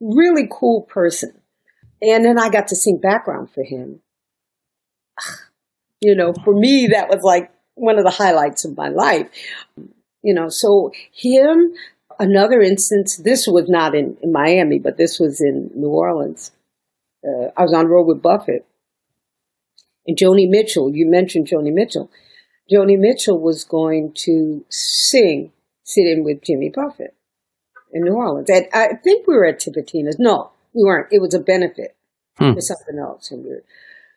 [0.00, 1.32] really cool person.
[2.02, 4.00] And then I got to sing background for him.
[6.02, 9.28] You know, for me, that was like one of the highlights of my life.
[10.22, 11.74] You know, so him,
[12.18, 16.52] another instance, this was not in, in Miami, but this was in New Orleans.
[17.22, 18.64] Uh, I was on road with Buffett.
[20.06, 22.10] And Joni Mitchell, you mentioned Joni Mitchell.
[22.72, 27.14] Joni Mitchell was going to sing Sit In with Jimmy Buffett
[27.92, 28.48] in New Orleans.
[28.48, 30.18] And I think we were at Tipitina's.
[30.18, 31.08] No, we weren't.
[31.12, 31.96] It was a benefit
[32.38, 32.54] Hmm.
[32.54, 33.30] for something else.
[33.30, 33.64] And we were,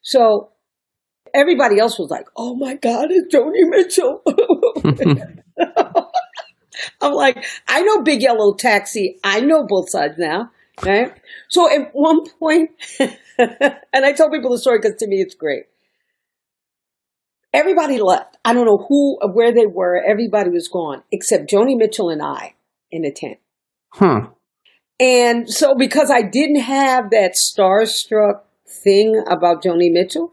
[0.02, 0.50] so
[1.34, 4.22] everybody else was like, oh my God, it's Joni Mitchell.
[7.02, 9.20] I'm like, I know Big Yellow Taxi.
[9.24, 10.52] I know both sides now.
[10.84, 11.14] Right.
[11.50, 15.66] So at one point, and I tell people the story because to me it's great.
[17.54, 18.38] Everybody left.
[18.44, 20.04] I don't know who, or where they were.
[20.04, 22.56] Everybody was gone except Joni Mitchell and I
[22.92, 23.38] in the tent.
[23.90, 24.30] Huh.
[25.00, 30.32] And so because I didn't have that starstruck thing about Joni Mitchell,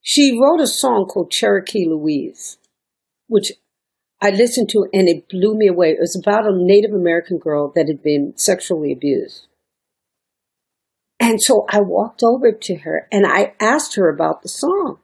[0.00, 2.58] she wrote a song called Cherokee Louise,
[3.28, 3.52] which
[4.20, 5.90] I listened to and it blew me away.
[5.90, 9.46] It was about a Native American girl that had been sexually abused.
[11.20, 14.98] And so I walked over to her and I asked her about the song.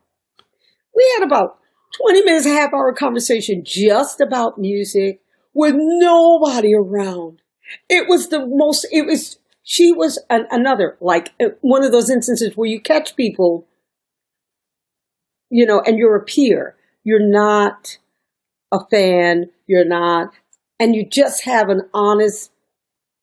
[1.01, 1.59] We had about
[1.97, 5.23] 20 minutes, a half hour conversation just about music
[5.55, 7.41] with nobody around.
[7.89, 12.11] It was the most, it was, she was an, another, like uh, one of those
[12.11, 13.67] instances where you catch people,
[15.49, 16.77] you know, and you're a peer.
[17.03, 17.97] You're not
[18.71, 19.47] a fan.
[19.67, 20.35] You're not,
[20.79, 22.53] and you just have an honest,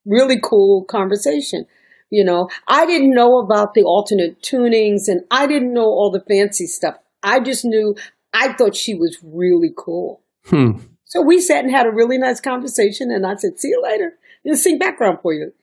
[0.03, 1.67] really cool conversation.
[2.09, 6.23] You know, I didn't know about the alternate tunings and I didn't know all the
[6.27, 6.95] fancy stuff.
[7.27, 7.95] I just knew,
[8.33, 10.21] I thought she was really cool.
[10.45, 10.79] Hmm.
[11.05, 14.13] So we sat and had a really nice conversation, and I said, "See you later.
[14.45, 15.53] Just sing background for you."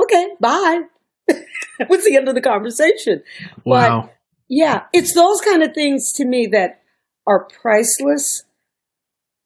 [0.00, 0.82] Okay, bye.
[1.86, 3.22] What's the end of the conversation.
[3.64, 4.02] Wow.
[4.02, 4.16] But
[4.48, 6.82] yeah, it's those kind of things to me that
[7.26, 8.44] are priceless.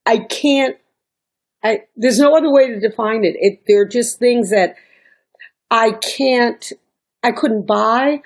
[0.05, 0.77] I can't.
[1.63, 3.37] I there's no other way to define it.
[3.39, 4.77] It they're just things that
[5.71, 6.73] I can't.
[7.23, 8.23] I couldn't buy.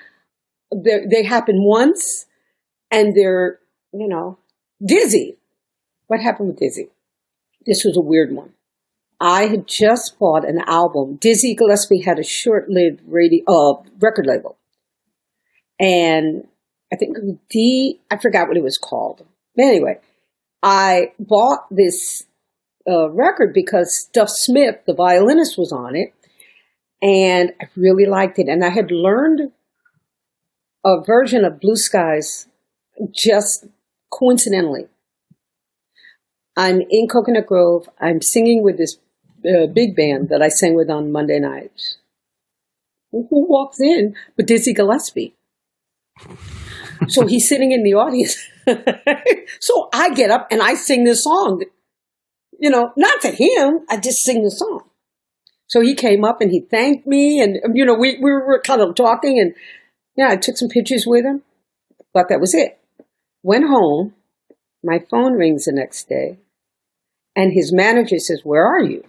[0.71, 2.25] They happen once,
[2.91, 3.59] and they're
[3.93, 4.37] you know
[4.85, 5.37] Dizzy.
[6.07, 6.89] What happened with Dizzy?
[7.65, 8.53] This was a weird one.
[9.19, 11.17] I had just bought an album.
[11.17, 14.57] Dizzy Gillespie had a short-lived radio uh, record label,
[15.79, 16.47] and
[16.91, 17.17] I think
[17.49, 17.99] D.
[18.09, 19.25] I forgot what it was called.
[19.55, 19.99] But Anyway,
[20.63, 22.25] I bought this
[22.89, 26.13] uh, record because Stuff Smith, the violinist, was on it,
[27.01, 28.47] and I really liked it.
[28.47, 29.51] And I had learned
[30.83, 32.47] a version of Blue Skies
[33.11, 33.65] just
[34.09, 34.87] coincidentally.
[36.57, 37.89] I'm in Coconut Grove.
[37.99, 38.97] I'm singing with this
[39.45, 41.97] uh, big band that I sang with on Monday nights.
[43.11, 45.35] Who walks in but Dizzy Gillespie?
[47.07, 48.37] so he's sitting in the audience.
[49.59, 51.63] so I get up and I sing this song.
[52.59, 54.83] You know, not to him, I just sing the song.
[55.67, 58.81] So he came up and he thanked me, and you know, we, we were kind
[58.81, 59.55] of talking, and
[60.17, 61.43] yeah, I took some pictures with him,
[62.13, 62.77] but that was it.
[63.43, 64.13] Went home.
[64.83, 66.39] My phone rings the next day,
[67.35, 69.03] and his manager says, "Where are you?"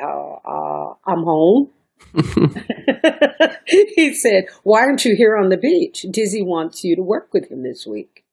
[0.00, 1.70] Uh, uh, I'm home.
[3.66, 6.06] he said, Why aren't you here on the beach?
[6.10, 8.24] Dizzy wants you to work with him this week.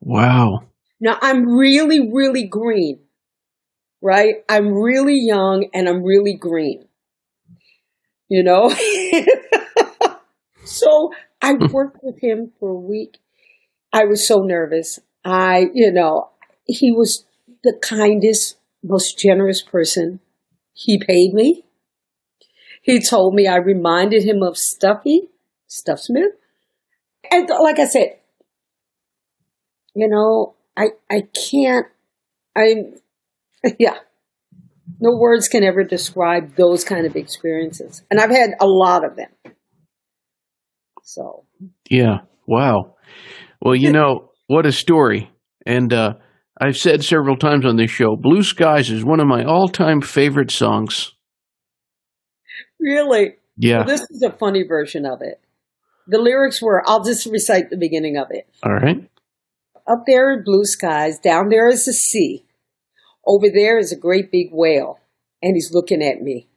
[0.00, 0.64] Wow.
[1.00, 3.00] Now, I'm really, really green,
[4.00, 4.36] right?
[4.48, 6.86] I'm really young and I'm really green,
[8.28, 8.68] you know?
[10.64, 11.12] so
[11.42, 13.18] I worked with him for a week.
[13.94, 14.98] I was so nervous.
[15.24, 16.30] I, you know,
[16.66, 17.24] he was
[17.62, 20.18] the kindest, most generous person.
[20.72, 21.64] He paid me.
[22.82, 25.30] He told me I reminded him of Stuffy,
[25.68, 26.32] Stuff Smith.
[27.30, 28.18] And like I said,
[29.94, 31.86] you know, I I can't
[32.56, 32.86] I
[33.78, 33.98] yeah.
[35.00, 38.02] No words can ever describe those kind of experiences.
[38.10, 39.30] And I've had a lot of them.
[41.02, 41.44] So
[41.88, 42.22] Yeah.
[42.46, 42.96] Wow.
[43.64, 45.30] Well, you know, what a story.
[45.66, 46.14] And uh
[46.60, 50.00] I've said several times on this show, Blue Skies is one of my all time
[50.00, 51.12] favorite songs.
[52.78, 53.36] Really?
[53.56, 53.78] Yeah.
[53.78, 55.40] Well, this is a funny version of it.
[56.06, 58.46] The lyrics were I'll just recite the beginning of it.
[58.62, 59.08] All right.
[59.86, 62.44] Up there are blue skies, down there is the sea.
[63.26, 64.98] Over there is a great big whale,
[65.42, 66.48] and he's looking at me.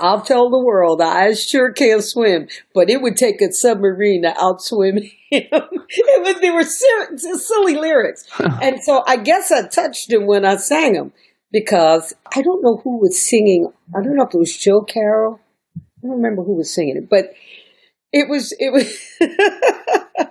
[0.00, 4.30] I'll tell the world I sure can't swim, but it would take a submarine to
[4.30, 4.98] outswim
[5.30, 5.48] him.
[5.50, 8.24] it was, they were ser- silly lyrics.
[8.62, 11.12] and so I guess I touched him when I sang them
[11.52, 13.72] because I don't know who was singing.
[13.96, 15.40] I don't know if it was Joe Carroll.
[15.76, 17.32] I don't remember who was singing it, but
[18.12, 18.98] it was, it was,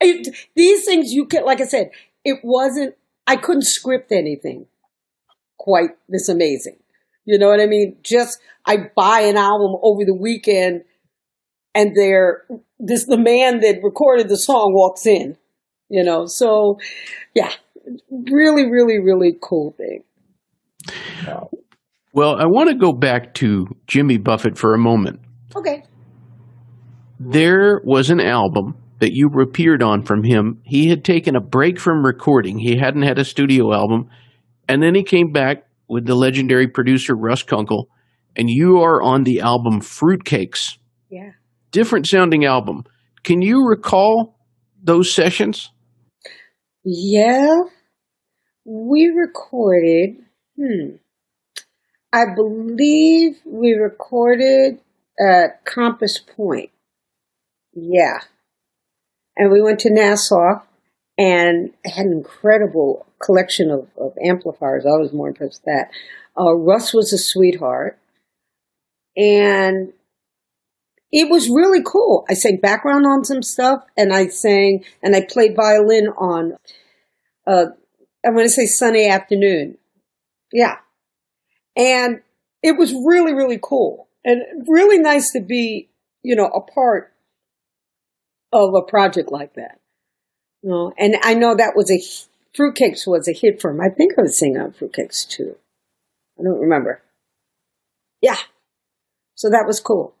[0.00, 1.90] it, these things you can, like I said,
[2.24, 2.94] it wasn't,
[3.26, 4.66] I couldn't script anything
[5.58, 6.78] quite this amazing.
[7.28, 7.98] You know what I mean?
[8.02, 10.84] Just, I buy an album over the weekend
[11.74, 12.46] and there,
[12.78, 15.36] this, the man that recorded the song walks in,
[15.90, 16.78] you know, so
[17.34, 17.52] yeah,
[18.10, 20.04] really, really, really cool thing.
[22.14, 25.20] Well, I want to go back to Jimmy Buffett for a moment.
[25.54, 25.84] Okay.
[27.20, 30.62] There was an album that you appeared on from him.
[30.64, 32.58] He had taken a break from recording.
[32.58, 34.08] He hadn't had a studio album.
[34.66, 37.88] And then he came back with the legendary producer Russ Kunkel,
[38.36, 40.78] and you are on the album Fruitcakes.
[41.10, 41.32] Yeah.
[41.70, 42.84] Different sounding album.
[43.24, 44.38] Can you recall
[44.82, 45.70] those sessions?
[46.84, 47.62] Yeah.
[48.64, 50.16] We recorded,
[50.56, 50.96] hmm,
[52.12, 54.80] I believe we recorded
[55.18, 56.70] at Compass Point.
[57.74, 58.20] Yeah.
[59.36, 60.60] And we went to Nassau
[61.18, 64.86] and had an incredible collection of, of amplifiers.
[64.86, 65.90] I was more impressed with that.
[66.40, 67.98] Uh, Russ was a sweetheart.
[69.16, 69.92] And
[71.10, 72.24] it was really cool.
[72.28, 76.52] I sang background on some stuff and I sang and I played violin on,
[77.46, 77.66] uh,
[78.24, 79.78] I'm going to say Sunday afternoon.
[80.52, 80.76] Yeah.
[81.76, 82.20] And
[82.62, 85.90] it was really, really cool and really nice to be,
[86.22, 87.12] you know, a part
[88.52, 89.80] of a project like that.
[90.62, 92.00] Know, and I know that was a
[92.56, 93.80] Fruitcakes was a hit for him.
[93.80, 95.56] I think I was singing on Fruitcakes too.
[96.38, 97.02] I don't remember.
[98.20, 98.38] Yeah.
[99.34, 100.14] So that was cool.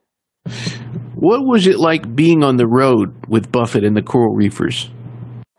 [1.14, 4.88] What was it like being on the road with Buffett and the Coral Reefers?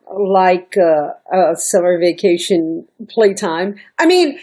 [0.09, 3.75] Like uh, a summer vacation playtime.
[3.97, 4.39] I mean,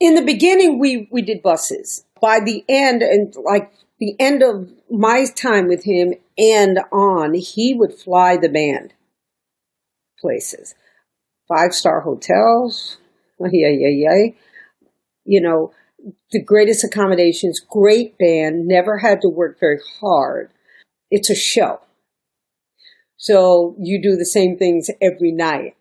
[0.00, 2.04] in the beginning, we, we did buses.
[2.20, 7.74] By the end, and like the end of my time with him and on, he
[7.74, 8.92] would fly the band
[10.20, 10.74] places,
[11.48, 12.96] five star hotels.
[13.42, 14.32] Yeah, yeah, yeah.
[15.24, 15.72] You know,
[16.30, 20.50] the greatest accommodations, great band, never had to work very hard.
[21.10, 21.80] It's a show.
[23.16, 25.76] So you do the same things every night.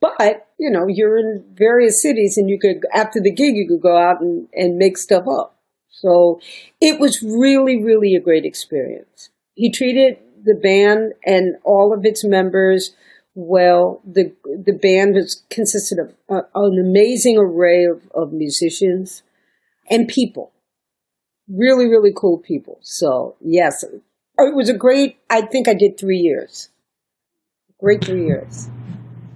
[0.00, 3.80] But, you know, you're in various cities and you could, after the gig, you could
[3.80, 5.56] go out and, and make stuff up.
[5.88, 6.40] So
[6.80, 9.30] it was really, really a great experience.
[9.54, 12.94] He treated the band and all of its members
[13.38, 14.02] well.
[14.04, 19.22] The, the band was consisted of uh, an amazing array of, of musicians
[19.88, 20.52] and people.
[21.48, 22.78] Really, really cool people.
[22.82, 26.68] So yes, it was a great, I think I did three years.
[27.80, 28.68] Great three years.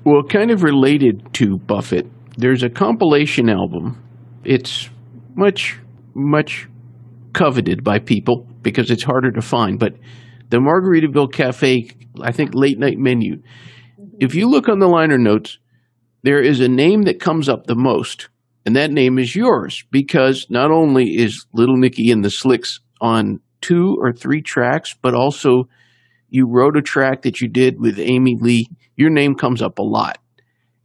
[0.05, 4.03] Well, kind of related to Buffett, there's a compilation album.
[4.43, 4.91] It's
[5.37, 5.79] much,
[6.13, 6.69] much
[7.33, 9.79] coveted by people because it's harder to find.
[9.79, 9.95] But
[10.51, 11.89] the Margaritaville Cafe,
[12.21, 13.43] I think, late night menu.
[14.23, 15.59] If you look on the liner notes,
[16.23, 18.29] there is a name that comes up the most,
[18.65, 23.41] and that name is yours because not only is Little Nicky and the Slicks on
[23.61, 25.65] two or three tracks, but also
[26.29, 28.69] you wrote a track that you did with Amy Lee.
[28.95, 30.19] Your name comes up a lot.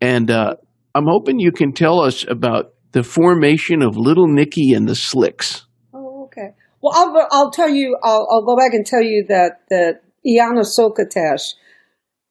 [0.01, 0.55] And uh,
[0.95, 5.67] I'm hoping you can tell us about the formation of Little Nicky and the Slicks.
[5.93, 6.55] Oh, okay.
[6.81, 10.65] Well, I'll, I'll tell you, I'll, I'll go back and tell you that, that Iana
[10.65, 11.53] Sokotash,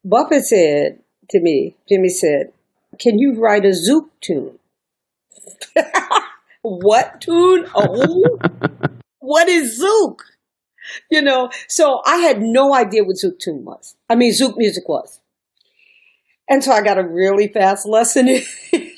[0.09, 1.00] Buffett said
[1.30, 2.52] to me, Jimmy said,
[3.00, 4.59] can you write a Zouk tune?
[6.62, 7.66] what tune?
[7.74, 8.38] Oh,
[9.18, 10.20] what is Zouk?
[11.11, 13.96] you know, so I had no idea what Zouk tune was.
[14.09, 15.20] I mean, Zouk music was.
[16.48, 18.42] And so I got a really fast lesson in,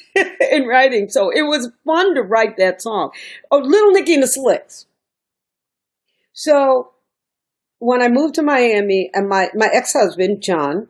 [0.52, 1.08] in writing.
[1.08, 3.10] So it was fun to write that song.
[3.50, 4.86] Oh, Little Nicky and the Slicks.
[6.32, 6.90] So
[7.78, 10.88] when I moved to Miami and my, my ex-husband, John,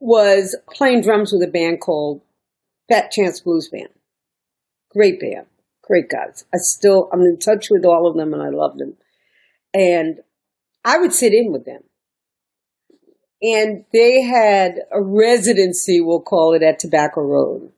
[0.00, 2.22] was playing drums with a band called
[2.88, 3.88] Fat Chance Blues Band.
[4.90, 5.46] Great band.
[5.82, 6.44] Great guys.
[6.52, 8.96] I still, I'm in touch with all of them and I love them.
[9.74, 10.20] And
[10.84, 11.82] I would sit in with them.
[13.40, 17.70] And they had a residency, we'll call it, at Tobacco Road,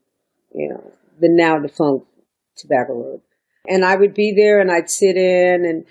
[0.55, 2.07] you know, the now defunct
[2.57, 3.21] Tobacco Road.
[3.69, 5.85] And I would be there and I'd sit in and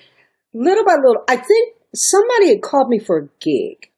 [0.54, 3.92] little by little, I think somebody had called me for a gig.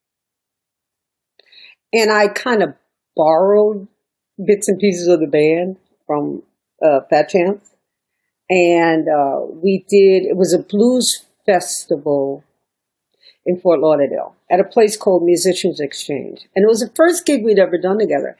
[1.93, 2.73] And I kind of
[3.15, 3.87] borrowed
[4.43, 5.77] bits and pieces of the band
[6.07, 6.43] from
[6.81, 7.75] uh, Fat Chance.
[8.49, 12.43] And uh, we did, it was a blues festival
[13.45, 16.47] in Fort Lauderdale at a place called Musicians Exchange.
[16.55, 18.37] And it was the first gig we'd ever done together.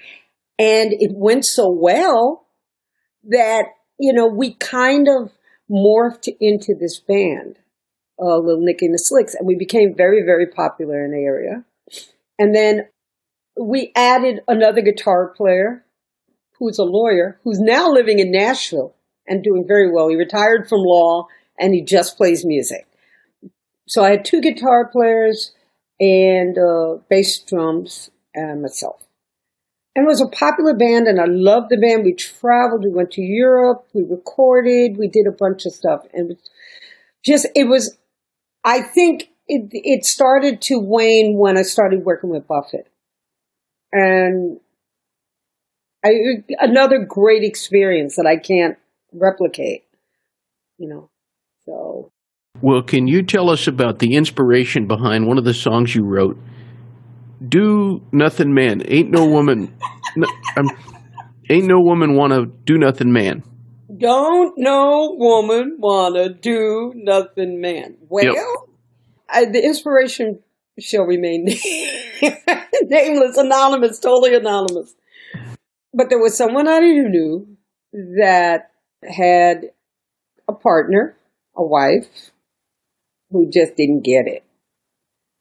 [0.59, 2.45] And it went so well
[3.29, 3.65] that,
[3.99, 5.31] you know, we kind of
[5.69, 7.57] morphed into this band,
[8.19, 11.63] uh, Little Nicky and the Slicks, and we became very, very popular in the area.
[12.37, 12.87] And then
[13.59, 15.85] we added another guitar player
[16.59, 18.95] who's a lawyer who's now living in Nashville
[19.27, 20.09] and doing very well.
[20.09, 21.27] He retired from law
[21.59, 22.87] and he just plays music
[23.91, 25.51] so I had two guitar players
[25.99, 29.03] and uh, bass drums and myself.
[29.97, 32.05] And it was a popular band, and I loved the band.
[32.05, 36.37] We traveled, we went to Europe, we recorded, we did a bunch of stuff, and
[37.25, 37.97] just it was.
[38.63, 42.89] I think it it started to wane when I started working with Buffett,
[43.91, 44.59] and
[46.03, 48.77] I another great experience that I can't
[49.13, 49.83] replicate.
[50.77, 51.09] You know,
[51.65, 52.11] so
[52.61, 56.37] well, can you tell us about the inspiration behind one of the songs you wrote?
[57.47, 58.83] Do nothing, man.
[58.85, 59.75] Ain't no woman.
[60.15, 60.27] no,
[61.49, 63.43] ain't no woman wanna do nothing, man.
[63.95, 67.97] Don't no woman wanna do nothing, man.
[68.09, 68.45] Well, yep.
[69.29, 70.39] I, the inspiration
[70.81, 71.45] shall remain
[72.83, 74.95] nameless, anonymous, totally anonymous.
[75.93, 77.57] But there was someone I knew
[77.93, 78.71] that
[79.03, 79.71] had
[80.47, 81.15] a partner,
[81.55, 82.31] a wife,
[83.31, 84.43] who just didn't get it.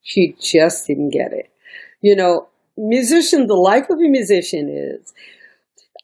[0.03, 1.51] She just didn't get it.
[2.01, 5.13] You know, musician, the life of a musician is,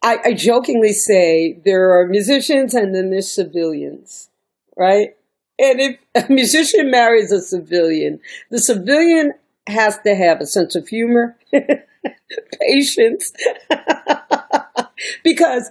[0.03, 4.28] I, I jokingly say there are musicians and then there's civilians,
[4.76, 5.15] right?
[5.59, 9.32] And if a musician marries a civilian, the civilian
[9.68, 11.36] has to have a sense of humor,
[12.61, 13.32] patience,
[15.24, 15.70] because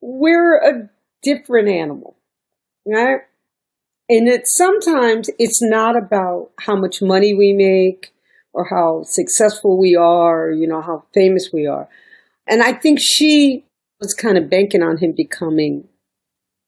[0.00, 0.90] we're a
[1.22, 2.16] different animal,
[2.86, 3.20] right?
[4.08, 8.12] And it sometimes it's not about how much money we make
[8.52, 11.88] or how successful we are, or, you know, how famous we are.
[12.46, 13.64] And I think she
[14.00, 15.88] was kind of banking on him becoming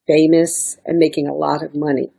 [0.09, 2.11] famous and making a lot of money.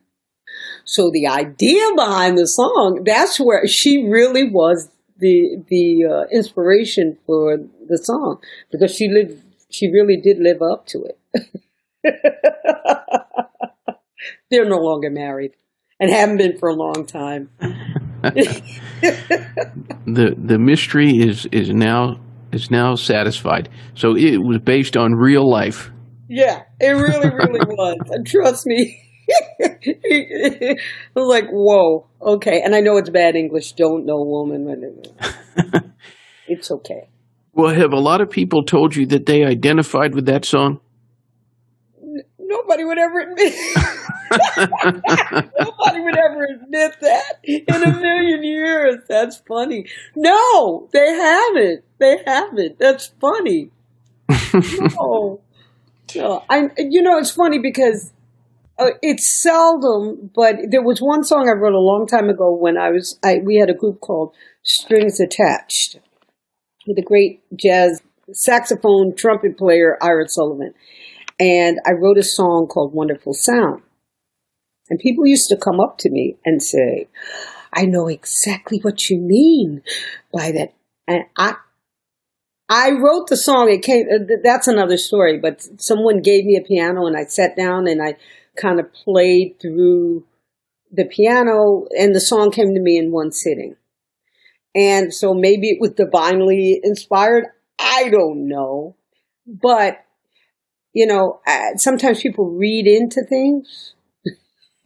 [0.86, 7.18] So the idea behind the song, that's where she really was the the uh, inspiration
[7.26, 8.40] for the song
[8.72, 11.20] because she lived she really did live up to it.
[14.50, 15.52] They're no longer married
[16.00, 17.50] and haven't been for a long time.
[18.22, 18.64] the
[20.38, 22.20] the mystery is is now
[22.52, 23.70] is now satisfied.
[23.96, 25.92] So it was based on real life.
[26.30, 27.98] Yeah, it really, really was.
[28.12, 29.02] And trust me.
[29.62, 30.76] I
[31.16, 32.62] was like, whoa, okay.
[32.62, 33.74] And I know it's bad English.
[33.74, 35.02] Don't know woman.
[36.48, 37.10] it's okay.
[37.54, 40.80] Well, have a lot of people told you that they identified with that song?
[42.40, 43.54] Nobody would ever admit.
[44.32, 48.98] Nobody would ever admit that in a million years.
[49.08, 49.86] That's funny.
[50.16, 51.84] No, they haven't.
[52.00, 52.80] They haven't.
[52.80, 53.72] That's funny.
[54.54, 55.42] no,
[56.16, 56.44] no.
[56.50, 56.70] I.
[56.78, 58.12] You know, it's funny because
[58.78, 62.78] uh, it's seldom, but there was one song I wrote a long time ago when
[62.78, 63.20] I was.
[63.24, 66.00] I we had a group called Strings Attached
[66.88, 68.02] with a great jazz
[68.32, 70.74] saxophone trumpet player Ira Sullivan
[71.40, 73.82] and I wrote a song called Wonderful Sound.
[74.90, 77.08] And people used to come up to me and say,
[77.74, 79.82] I know exactly what you mean
[80.34, 80.74] by that.
[81.08, 81.56] And I,
[82.70, 83.70] I wrote the song.
[83.70, 87.58] It came, uh, that's another story, but someone gave me a piano and I sat
[87.58, 88.16] down and I
[88.56, 90.26] kind of played through
[90.92, 93.76] the piano and the song came to me in one sitting.
[94.76, 97.48] And so maybe it was divinely inspired.
[97.80, 98.96] I don't know.
[99.48, 100.06] But
[100.94, 103.94] you know, uh, sometimes people read into things.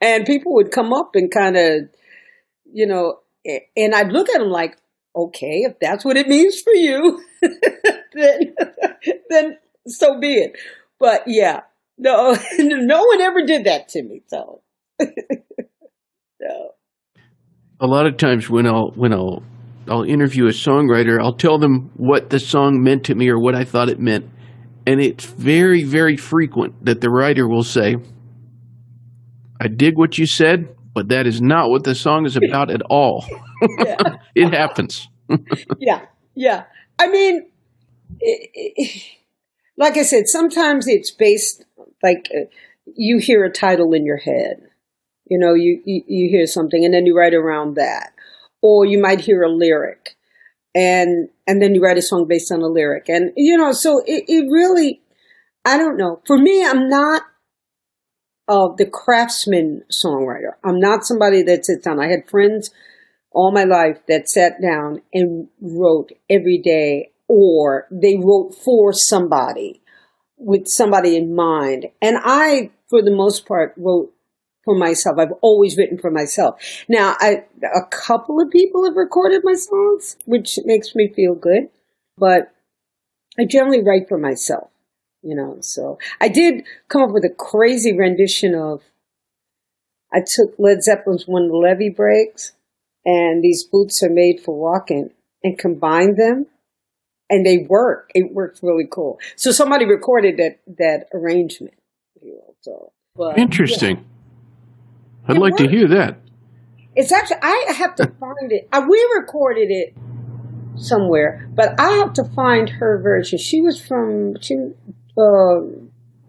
[0.00, 1.88] and people would come up and kind of,
[2.72, 3.20] you know,
[3.76, 4.76] and I'd look at them like,
[5.14, 7.22] okay, if that's what it means for you,
[8.12, 8.54] then,
[9.28, 10.56] then so be it.
[10.98, 11.60] But yeah,
[11.98, 14.22] no, no one ever did that to me.
[14.26, 14.62] So,
[15.00, 16.70] no.
[17.80, 19.42] A lot of times when I'll when I'll
[19.88, 23.54] I'll interview a songwriter, I'll tell them what the song meant to me or what
[23.54, 24.28] I thought it meant,
[24.86, 27.96] and it's very, very frequent that the writer will say,
[29.60, 32.82] I dig what you said, but that is not what the song is about at
[32.82, 33.24] all.
[34.34, 35.08] it happens.
[35.78, 36.64] yeah, yeah.
[36.98, 37.48] I mean,
[38.20, 39.02] it, it,
[39.76, 41.64] like I said, sometimes it's based
[42.02, 42.44] like uh,
[42.96, 44.62] you hear a title in your head.
[45.26, 48.12] You know, you, you, you hear something and then you write around that.
[48.62, 50.16] Or you might hear a lyric
[50.74, 54.02] and and then you write a song based on a lyric and you know so
[54.06, 55.00] it, it really
[55.64, 57.22] i don't know for me i'm not
[58.50, 62.70] uh, the craftsman songwriter i'm not somebody that sits down i had friends
[63.30, 69.80] all my life that sat down and wrote every day or they wrote for somebody
[70.36, 74.12] with somebody in mind and i for the most part wrote
[74.64, 75.18] for myself.
[75.18, 76.60] I've always written for myself.
[76.88, 81.70] Now, I, a couple of people have recorded my songs, which makes me feel good,
[82.18, 82.52] but
[83.38, 84.70] I generally write for myself,
[85.22, 85.58] you know.
[85.60, 88.82] So I did come up with a crazy rendition of,
[90.12, 92.52] I took Led Zeppelin's When the Levee Breaks
[93.04, 95.10] and these boots are made for walking
[95.42, 96.46] and combined them
[97.28, 98.10] and they work.
[98.14, 99.18] It works really cool.
[99.36, 101.74] So somebody recorded that, that arrangement.
[102.62, 103.96] So, but, Interesting.
[103.96, 104.02] Yeah.
[105.28, 105.62] I'd it like works.
[105.62, 106.18] to hear that.
[106.96, 108.68] It's actually I have to find it.
[108.72, 109.94] Uh, we recorded it
[110.76, 113.38] somewhere, but I have to find her version.
[113.38, 114.56] She was from she
[115.20, 115.60] uh,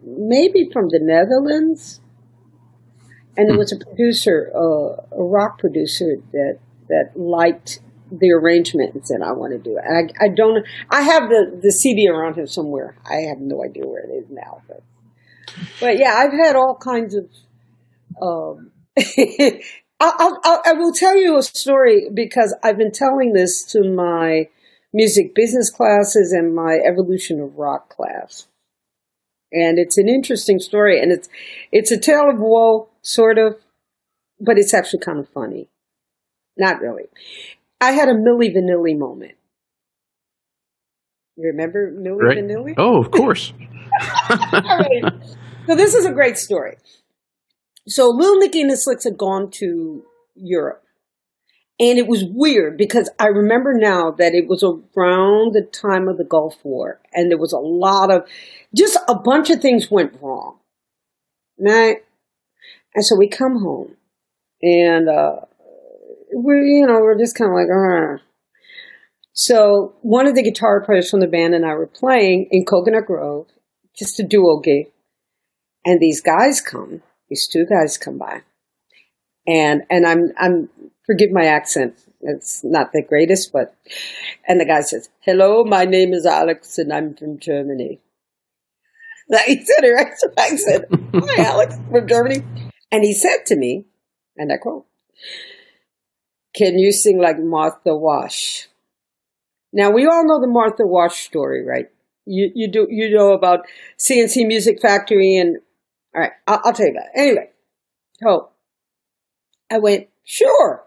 [0.03, 2.01] maybe from the Netherlands,
[3.37, 3.59] and there hmm.
[3.59, 7.79] was a producer, uh, a rock producer that that liked
[8.11, 10.65] the arrangement and said, "I want to do it." I, I don't.
[10.89, 12.95] I have the the CD around here somewhere.
[13.09, 14.83] I have no idea where it is now, but
[15.79, 17.29] but yeah, I've had all kinds of.
[18.21, 18.71] Um,
[20.03, 24.47] I'll, I'll, I will tell you a story because I've been telling this to my
[24.93, 28.47] music business classes and my evolution of rock class.
[29.51, 31.27] And it's an interesting story and it's,
[31.71, 33.57] it's a tale of woe, sort of,
[34.39, 35.69] but it's actually kind of funny.
[36.57, 37.05] Not really.
[37.79, 39.33] I had a Milli Vanilli moment.
[41.37, 42.37] You remember Milli right.
[42.37, 42.75] Vanilli?
[42.77, 43.53] Oh, of course.
[44.53, 45.03] right.
[45.67, 46.77] So this is a great story.
[47.87, 50.03] So Little Nicky and the Slicks had gone to
[50.35, 50.83] Europe.
[51.81, 56.17] And it was weird because I remember now that it was around the time of
[56.17, 58.27] the Gulf War and there was a lot of,
[58.73, 60.59] just a bunch of things went wrong.
[61.59, 61.97] Right?
[62.93, 63.97] And so we come home
[64.61, 65.37] and, uh,
[66.33, 68.23] we're, you know, we're just kind of like, uh.
[69.33, 73.07] So one of the guitar players from the band and I were playing in Coconut
[73.07, 73.47] Grove,
[73.97, 74.87] just a duo gig.
[75.83, 77.01] And these guys come
[77.31, 78.41] these two guys come by
[79.47, 80.69] and and I'm I'm
[81.05, 81.95] forgive my accent.
[82.21, 83.75] It's not the greatest, but
[84.47, 87.99] and the guy says, "Hello, my name is Alex, and I'm from Germany."
[89.29, 90.13] That he said it right.
[90.17, 92.43] So I said, "Hi, Alex from Germany,"
[92.91, 93.85] and he said to me,
[94.37, 94.85] and I quote,
[96.55, 98.67] "Can you sing like Martha Wash?"
[99.73, 101.89] Now we all know the Martha Wash story, right?
[102.25, 103.61] You you do you know about
[103.97, 105.57] C+C Music Factory and
[106.13, 107.19] all right, I'll, I'll tell you it.
[107.19, 107.49] Anyway,
[108.21, 108.49] so
[109.71, 110.83] I went, sure.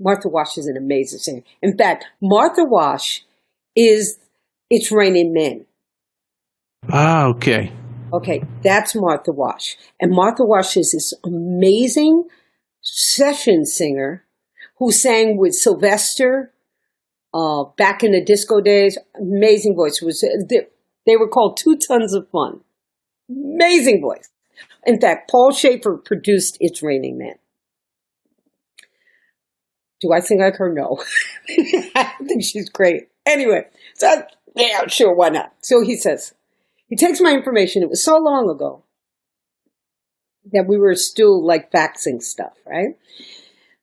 [0.00, 1.42] Martha Wash is an amazing singer.
[1.62, 3.24] In fact, Martha Wash
[3.76, 4.18] is
[4.70, 5.66] It's Raining Men.
[6.90, 7.72] Ah, okay.
[8.12, 9.76] Okay, that's Martha Wash.
[10.00, 12.24] And Martha Wash is this amazing
[12.80, 14.24] session singer
[14.78, 16.52] who sang with Sylvester
[17.32, 18.98] uh, back in the disco days.
[19.20, 20.00] Amazing voice.
[20.00, 20.66] It was they,
[21.06, 22.60] they were called Two Tons of Fun.
[23.28, 24.28] Amazing voice.
[24.86, 27.34] In fact, Paul Shaffer produced It's Raining Men.
[30.04, 30.70] Do I think like her?
[30.70, 31.02] No.
[31.96, 33.08] I think she's great.
[33.24, 34.22] Anyway, so
[34.54, 35.54] yeah, sure, why not?
[35.62, 36.34] So he says,
[36.88, 37.82] he takes my information.
[37.82, 38.84] It was so long ago
[40.52, 42.98] that we were still like faxing stuff, right?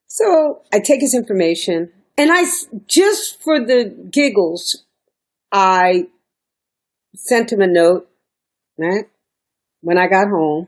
[0.05, 2.43] So I take his information and I,
[2.85, 4.83] just for the giggles,
[5.51, 6.05] I
[7.15, 8.07] sent him a note,
[8.77, 9.05] right?
[9.81, 10.67] When I got home,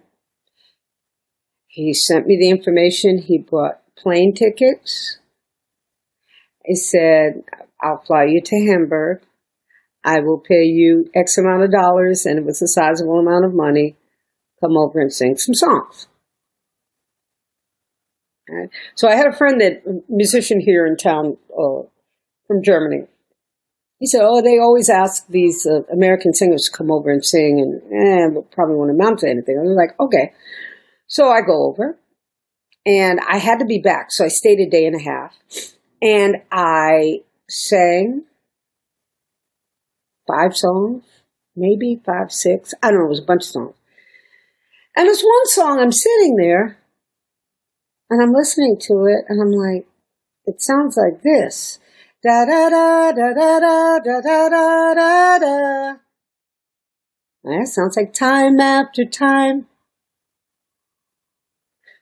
[1.68, 3.20] he sent me the information.
[3.20, 5.20] He bought plane tickets
[6.66, 7.44] he said,
[7.82, 9.22] I'll fly you to Hamburg.
[10.04, 13.54] I will pay you X amount of dollars, and it was a sizable amount of
[13.54, 13.96] money.
[14.62, 16.08] Come over and sing some songs.
[18.50, 18.70] Right.
[18.96, 21.84] So I had a friend that a musician here in town uh,
[22.48, 23.08] from Germany.
[24.00, 27.60] He said, "Oh, they always ask these uh, American singers to come over and sing,
[27.60, 30.34] and eh, probably won't amount to anything." I was like, "Okay."
[31.08, 31.98] So I go over,
[32.86, 35.38] and I had to be back, so I stayed a day and a half.
[36.04, 38.26] And I sang
[40.28, 41.06] five songs,
[41.56, 42.74] maybe five, six.
[42.84, 43.76] I don't know, it was a bunch of songs.
[44.98, 46.78] And this one song, I'm sitting there
[48.10, 49.88] and I'm listening to it and I'm like,
[50.46, 51.80] it sounds like this.
[52.22, 55.96] Da da da da da da da da da da da.
[57.46, 59.68] That sounds like time after time.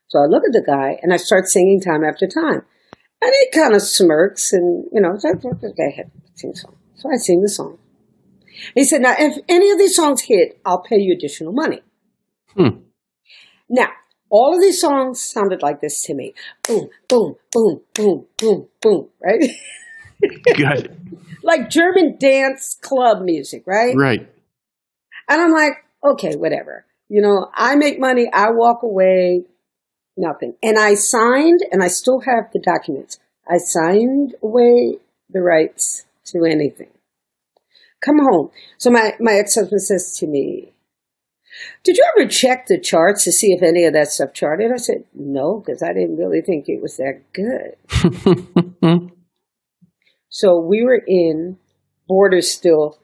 [0.08, 2.64] So I look at the guy and I start singing time after time.
[3.22, 6.76] And he kind of smirks and, you know, ahead, sing the song.
[6.96, 7.78] So I sing the song.
[8.76, 11.82] He said, now, if any of these songs hit, I'll pay you additional money.
[12.56, 12.82] Hmm.
[13.70, 13.90] Now,
[14.30, 16.34] all of these songs sounded like this to me.
[16.68, 19.44] Boom, boom, boom, boom, boom, boom, right?
[20.24, 20.92] It.
[21.42, 23.96] like German dance club music, right?
[23.98, 24.30] Right.
[25.28, 25.74] And I'm like,
[26.06, 26.86] okay, whatever.
[27.10, 29.46] You know, I make money, I walk away,
[30.18, 30.56] nothing.
[30.62, 33.20] And I signed, and I still have the documents.
[33.48, 34.98] I signed away
[35.30, 36.92] the rights to anything.
[38.04, 38.50] Come home.
[38.78, 40.74] So my, my ex-husband says to me,
[41.84, 44.72] did you ever check the charts to see if any of that stuff charted?
[44.72, 47.76] I said, no, because I didn't really think it was that good.
[50.30, 51.58] so we were in
[52.08, 53.00] Borders still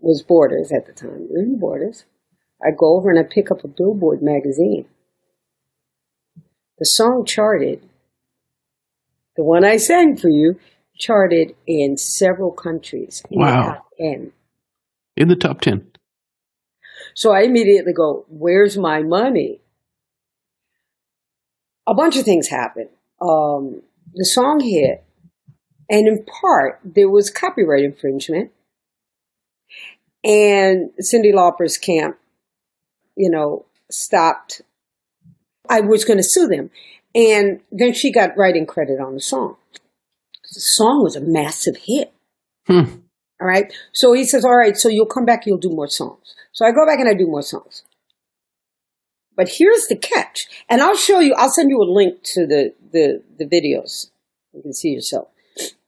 [0.00, 1.28] was Borders at the time.
[1.30, 2.04] We were in Borders.
[2.62, 4.86] I go over and I pick up a Billboard magazine.
[6.78, 7.88] The song charted,
[9.36, 10.58] the one I sang for you,
[10.98, 13.22] charted in several countries.
[13.30, 13.62] In Wow.
[13.62, 14.32] The top 10.
[15.16, 15.86] In the top 10.
[17.14, 19.60] So I immediately go, Where's my money?
[21.86, 22.90] A bunch of things happened.
[23.20, 23.82] Um,
[24.14, 25.04] the song hit,
[25.90, 28.50] and in part, there was copyright infringement.
[30.24, 32.18] And Cyndi Lauper's camp,
[33.16, 34.62] you know, stopped.
[35.68, 36.70] I was going to sue them.
[37.14, 39.56] And then she got writing credit on the song.
[40.54, 42.12] The song was a massive hit.
[42.66, 43.00] Hmm.
[43.40, 43.72] All right.
[43.92, 46.34] So he says, All right, so you'll come back, you'll do more songs.
[46.52, 47.82] So I go back and I do more songs.
[49.34, 50.46] But here's the catch.
[50.68, 54.10] And I'll show you, I'll send you a link to the, the, the videos.
[54.52, 55.28] You can see yourself.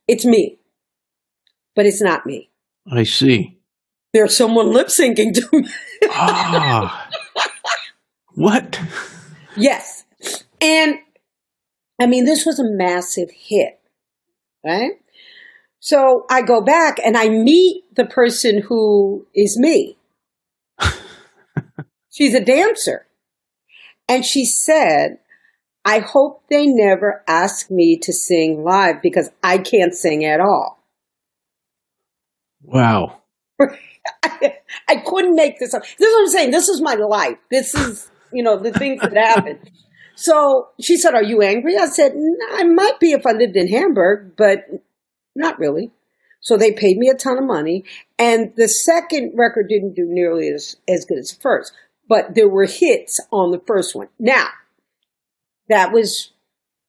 [0.09, 0.59] It's me.
[1.77, 2.51] But it's not me.
[2.91, 3.59] I see.
[4.13, 5.69] There's someone lip syncing to me.
[6.11, 7.11] Ah.
[8.35, 8.81] what?
[9.57, 10.05] Yes.
[10.61, 10.99] And
[12.01, 13.81] I mean, this was a massive hit,
[14.65, 14.93] right?
[15.81, 19.99] So I go back and I meet the person who is me.
[22.11, 23.07] She's a dancer.
[24.09, 25.19] And she said,
[25.85, 30.83] I hope they never ask me to sing live because I can't sing at all.
[32.63, 33.21] Wow.
[33.61, 34.55] I,
[34.89, 35.83] I couldn't make this up.
[35.83, 36.51] This is what I'm saying.
[36.51, 37.37] This is my life.
[37.51, 39.61] This is, you know, the things that happen.
[40.17, 41.77] So she said, Are you angry?
[41.77, 42.15] I said,
[42.53, 44.67] I might be if I lived in Hamburg, but
[45.35, 45.91] not really.
[46.41, 47.85] So they paid me a ton of money.
[48.19, 51.73] And the second record didn't do nearly as, as good as the first,
[52.09, 54.09] but there were hits on the first one.
[54.19, 54.49] Now,
[55.69, 56.33] that was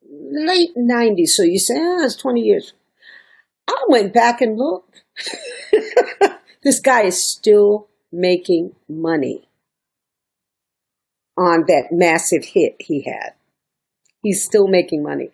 [0.03, 1.29] late 90s.
[1.29, 2.73] So you say, ah, it's 20 years.
[3.67, 5.03] I went back and looked.
[6.63, 9.47] this guy is still making money
[11.37, 13.33] on that massive hit he had.
[14.21, 15.31] He's still making money.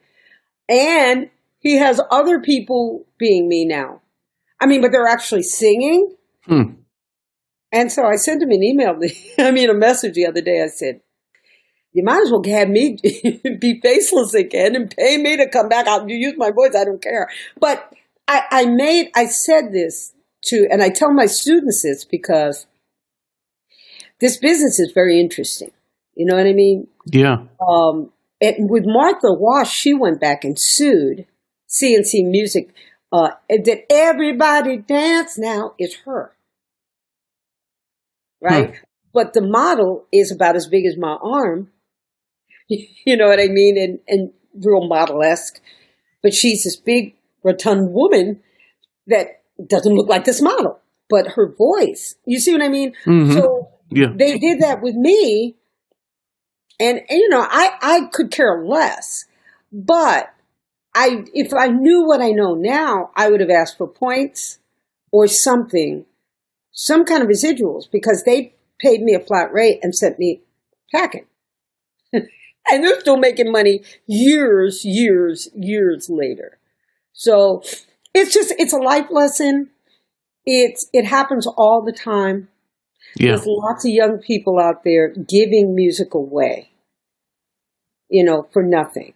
[0.68, 1.30] And
[1.60, 4.02] he has other people being me now.
[4.60, 6.16] I mean, but they're actually singing.
[6.46, 6.74] Hmm.
[7.72, 9.00] And so I sent him an email,
[9.40, 10.62] I mean, a message the other day.
[10.62, 11.02] I said,
[11.94, 12.98] you might as well have me
[13.60, 16.10] be faceless again and pay me to come back out.
[16.10, 17.30] You use my voice, I don't care.
[17.60, 17.94] But
[18.28, 20.14] I, I made, I said this
[20.46, 22.66] to, and I tell my students this because
[24.20, 25.72] this business is very interesting.
[26.16, 26.88] You know what I mean?
[27.06, 27.46] Yeah.
[27.66, 31.26] Um, and with Martha Wash, she went back and sued
[31.68, 32.74] C+C Music
[33.12, 36.34] uh, that everybody dance now is her.
[38.42, 38.72] Right?
[38.74, 38.82] Huh.
[39.14, 41.70] But the model is about as big as my arm.
[43.06, 43.78] You know what I mean?
[43.78, 45.60] And, and real model esque.
[46.24, 48.40] But she's this big, rotund woman
[49.08, 50.80] that doesn't look like this model.
[51.10, 52.94] But her voice, you see what I mean?
[53.06, 53.34] Mm-hmm.
[53.34, 54.08] So yeah.
[54.16, 55.58] they did that with me.
[56.82, 59.26] And, and, you know, I, I could care less.
[59.72, 60.34] But
[60.96, 64.58] I, if I knew what I know now, I would have asked for points
[65.12, 66.06] or something,
[66.72, 70.42] some kind of residuals, because they paid me a flat rate and sent me
[70.92, 71.28] packing.
[72.14, 72.26] and
[72.66, 76.58] they're still making money years, years, years later.
[77.14, 77.62] So
[78.14, 79.70] it's just, it's a life lesson.
[80.46, 82.48] It's, it happens all the time.
[83.16, 83.36] Yeah.
[83.36, 86.71] There's lots of young people out there giving music away,
[88.12, 89.14] you know, for nothing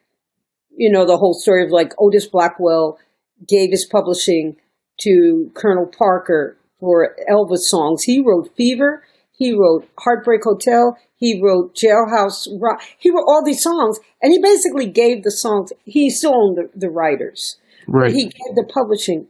[0.75, 2.99] you know, the whole story of like Otis Blackwell
[3.47, 4.57] gave his publishing
[5.01, 8.03] to Colonel Parker for Elvis songs.
[8.03, 9.03] He wrote Fever.
[9.31, 10.97] He wrote Heartbreak Hotel.
[11.15, 12.81] He wrote Jailhouse Rock.
[12.97, 15.71] He wrote all these songs, and he basically gave the songs.
[15.83, 17.57] He still owned the, the writers.
[17.87, 18.11] Right.
[18.11, 19.27] He gave the publishing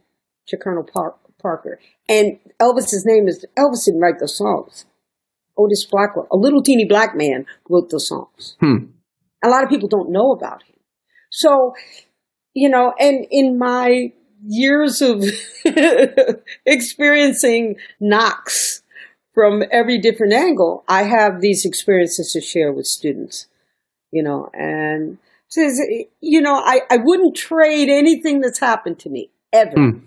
[0.48, 1.80] to Colonel Par- Parker.
[2.08, 4.84] And Elvis's name is Elvis didn't write the songs.
[5.58, 8.56] Otis Blackwell, a little teeny black man, wrote the songs.
[8.60, 8.95] Hmm.
[9.44, 10.76] A lot of people don't know about him.
[11.30, 11.74] So,
[12.54, 14.12] you know, and in my
[14.44, 15.24] years of
[16.66, 18.82] experiencing knocks
[19.34, 23.46] from every different angle, I have these experiences to share with students,
[24.10, 25.18] you know, and
[25.48, 25.78] says,
[26.20, 29.76] you know, I, I wouldn't trade anything that's happened to me ever.
[29.76, 30.02] Mm.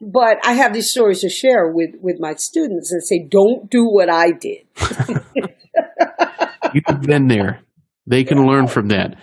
[0.00, 3.84] But I have these stories to share with, with my students and say, don't do
[3.84, 4.64] what I did.
[6.72, 7.60] You've been there.
[8.10, 9.16] They can learn from that.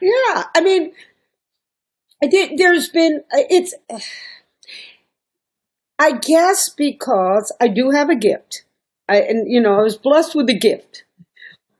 [0.00, 0.92] Yeah, I mean,
[2.22, 3.74] there's been it's.
[5.98, 8.64] I guess because I do have a gift,
[9.08, 11.04] I and you know I was blessed with a gift,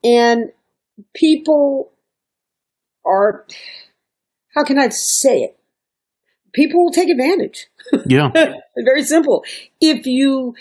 [0.03, 0.51] and
[1.15, 1.93] people
[3.07, 3.47] are.
[4.57, 5.57] How can I say it?
[6.53, 7.69] People will take advantage.
[8.07, 8.33] Yeah,
[8.85, 9.45] very simple.
[9.81, 10.57] If you,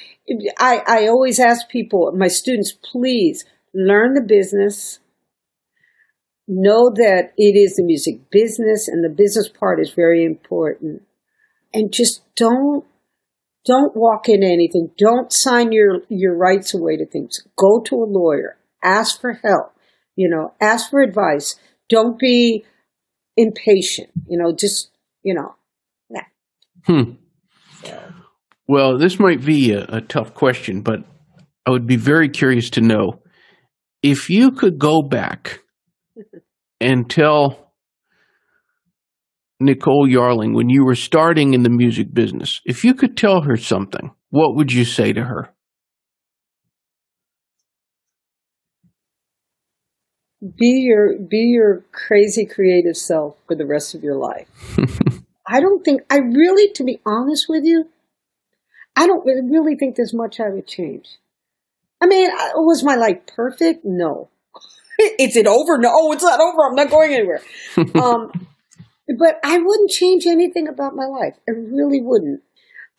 [0.60, 5.00] I I always ask people, my students, please learn the business
[6.50, 11.04] know that it is the music business and the business part is very important.
[11.74, 12.84] And just don't
[13.66, 14.90] don't walk into anything.
[14.98, 17.40] Don't sign your your rights away to things.
[17.56, 18.58] Go to a lawyer.
[18.84, 19.74] Ask for help.
[20.16, 21.56] You know, ask for advice.
[21.88, 22.66] Don't be
[23.38, 24.10] impatient.
[24.28, 24.90] You know, just
[25.24, 25.56] you know.
[26.86, 27.12] Hmm.
[28.68, 31.04] Well, this might be a, a tough question, but
[31.66, 33.22] I would be very curious to know
[34.02, 35.60] if you could go back
[36.80, 37.74] and tell
[39.60, 43.58] Nicole Yarling when you were starting in the music business, if you could tell her
[43.58, 45.50] something, what would you say to her?
[50.42, 54.48] Be your be your crazy creative self for the rest of your life.
[55.48, 57.90] I don't think I really to be honest with you,
[58.96, 61.18] I don't really think there's much I would change.
[62.02, 63.82] I mean, was my life perfect?
[63.84, 64.30] No.
[65.20, 65.78] Is it over?
[65.78, 66.68] No, it's not over.
[66.68, 67.42] I'm not going anywhere.
[68.02, 68.32] um,
[69.18, 71.36] but I wouldn't change anything about my life.
[71.48, 72.42] I really wouldn't.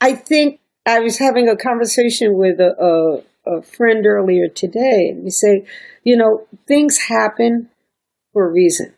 [0.01, 5.25] I think I was having a conversation with a, a, a friend earlier today, and
[5.25, 5.67] we say,
[6.03, 7.69] you know, things happen
[8.33, 8.95] for a reason.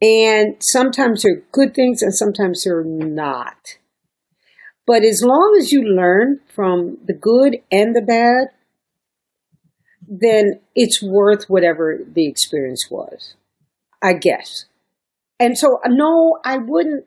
[0.00, 3.78] And sometimes they're good things and sometimes they're not.
[4.86, 8.48] But as long as you learn from the good and the bad,
[10.08, 13.34] then it's worth whatever the experience was,
[14.02, 14.66] I guess.
[15.38, 17.04] And so, no, I wouldn't.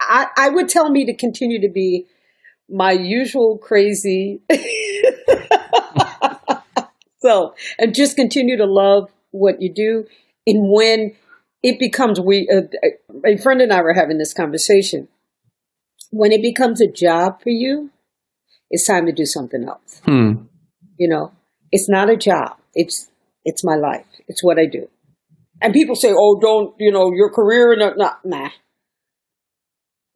[0.00, 2.06] I, I would tell me to continue to be
[2.68, 4.40] my usual crazy.
[7.20, 10.06] so, and just continue to love what you do.
[10.46, 11.14] And when
[11.62, 12.62] it becomes, we, uh,
[13.24, 15.08] a friend and I were having this conversation.
[16.10, 17.90] When it becomes a job for you,
[18.70, 20.00] it's time to do something else.
[20.04, 20.44] Hmm.
[20.96, 21.32] You know,
[21.72, 22.56] it's not a job.
[22.74, 23.08] It's
[23.44, 24.06] it's my life.
[24.28, 24.88] It's what I do.
[25.62, 28.50] And people say, "Oh, don't you know your career?" No, no, nah.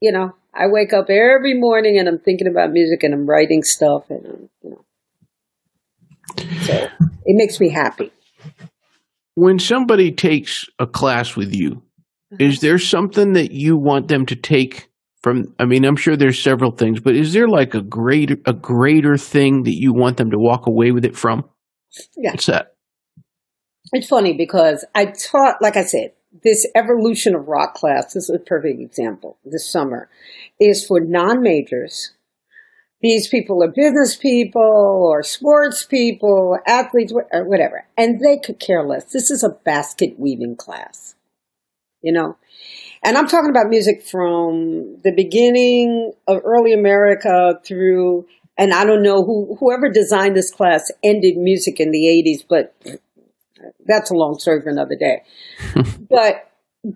[0.00, 3.62] You know, I wake up every morning and I'm thinking about music and I'm writing
[3.62, 4.84] stuff and um, you know,
[6.62, 6.88] so
[7.24, 8.12] it makes me happy.
[9.34, 11.82] When somebody takes a class with you,
[12.38, 14.88] is there something that you want them to take
[15.24, 18.52] from I mean, I'm sure there's several things, but is there like a greater a
[18.52, 21.48] greater thing that you want them to walk away with it from?
[22.14, 22.32] Yeah.
[22.32, 22.74] What's that?
[23.92, 26.12] It's funny because I taught, like I said,
[26.42, 30.10] this evolution of rock class, this is a perfect example this summer,
[30.60, 32.12] is for non majors.
[33.00, 38.60] These people are business people or sports people, athletes, or uh, whatever, and they could
[38.60, 39.10] care less.
[39.10, 41.14] This is a basket weaving class,
[42.04, 42.36] you know?
[43.02, 48.26] And I'm talking about music from the beginning of early America through,
[48.56, 52.74] and I don't know who, whoever designed this class ended music in the 80s, but
[53.86, 55.22] that's a long story for another day.
[56.10, 56.50] but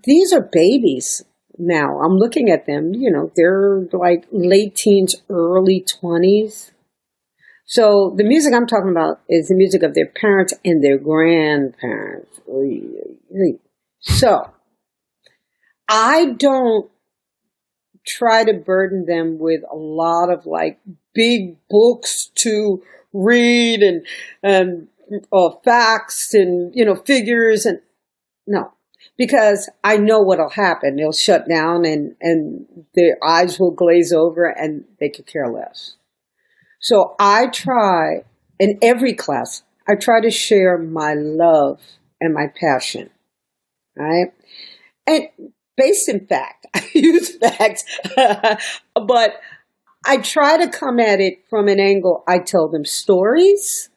[0.04, 1.24] these are babies
[1.58, 2.00] now.
[2.00, 6.70] I'm looking at them, you know, they're like late teens, early 20s.
[7.66, 12.40] So the music I'm talking about is the music of their parents and their grandparents.
[14.00, 14.50] So
[15.88, 16.90] I don't
[18.06, 20.78] try to burden them with a lot of like
[21.14, 22.82] big books to
[23.12, 24.06] read and
[24.42, 24.88] and
[25.32, 27.80] uh, facts and you know figures and
[28.46, 28.72] no
[29.16, 30.96] because I know what'll happen.
[30.96, 35.96] They'll shut down and and their eyes will glaze over and they could care less.
[36.80, 38.24] So I try
[38.58, 39.62] in every class.
[39.88, 41.80] I try to share my love
[42.20, 43.10] and my passion,
[43.96, 44.32] right?
[45.06, 45.28] And
[45.78, 46.66] based in fact.
[46.74, 47.84] I use facts,
[48.94, 49.40] but
[50.04, 52.24] I try to come at it from an angle.
[52.28, 53.88] I tell them stories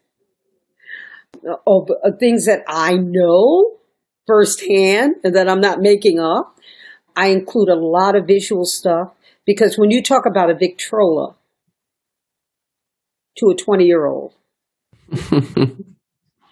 [1.67, 3.77] of, of things that I know
[4.27, 6.57] firsthand and that I'm not making up.
[7.15, 9.11] I include a lot of visual stuff
[9.45, 11.35] because when you talk about a Victrola
[13.37, 14.35] to a 20 year old,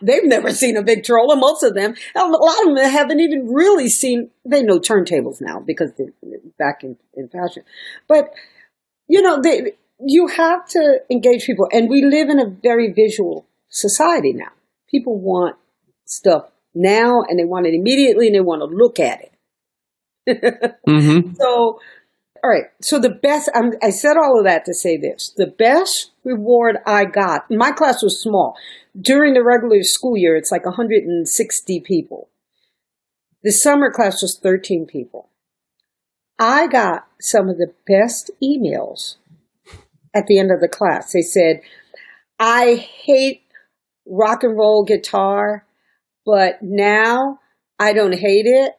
[0.01, 1.35] They've never seen a big Victrola.
[1.35, 4.29] Most of them, a lot of them haven't even really seen.
[4.45, 6.13] They know turntables now because they're
[6.57, 7.63] back in, in fashion.
[8.07, 8.33] But
[9.07, 13.45] you know, they, you have to engage people, and we live in a very visual
[13.69, 14.51] society now.
[14.89, 15.55] People want
[16.05, 19.33] stuff now, and they want it immediately, and they want to look at it.
[20.87, 21.33] mm-hmm.
[21.33, 21.79] So,
[22.43, 22.65] all right.
[22.81, 25.33] So the best, I'm, I said all of that to say this.
[25.35, 28.55] The best reward I got, my class was small.
[28.99, 32.29] During the regular school year, it's like 160 people.
[33.43, 35.29] The summer class was 13 people.
[36.37, 39.15] I got some of the best emails
[40.13, 41.11] at the end of the class.
[41.11, 41.61] They said,
[42.39, 43.43] I hate
[44.05, 45.65] rock and roll guitar,
[46.25, 47.39] but now
[47.77, 48.73] I don't hate it.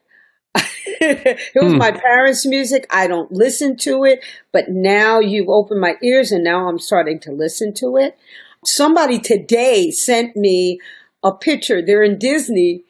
[1.02, 1.78] it was hmm.
[1.78, 2.86] my parents' music.
[2.90, 4.22] I don't listen to it,
[4.52, 8.18] but now you've opened my ears and now I'm starting to listen to it.
[8.66, 10.78] Somebody today sent me
[11.22, 11.80] a picture.
[11.80, 12.84] They're in Disney,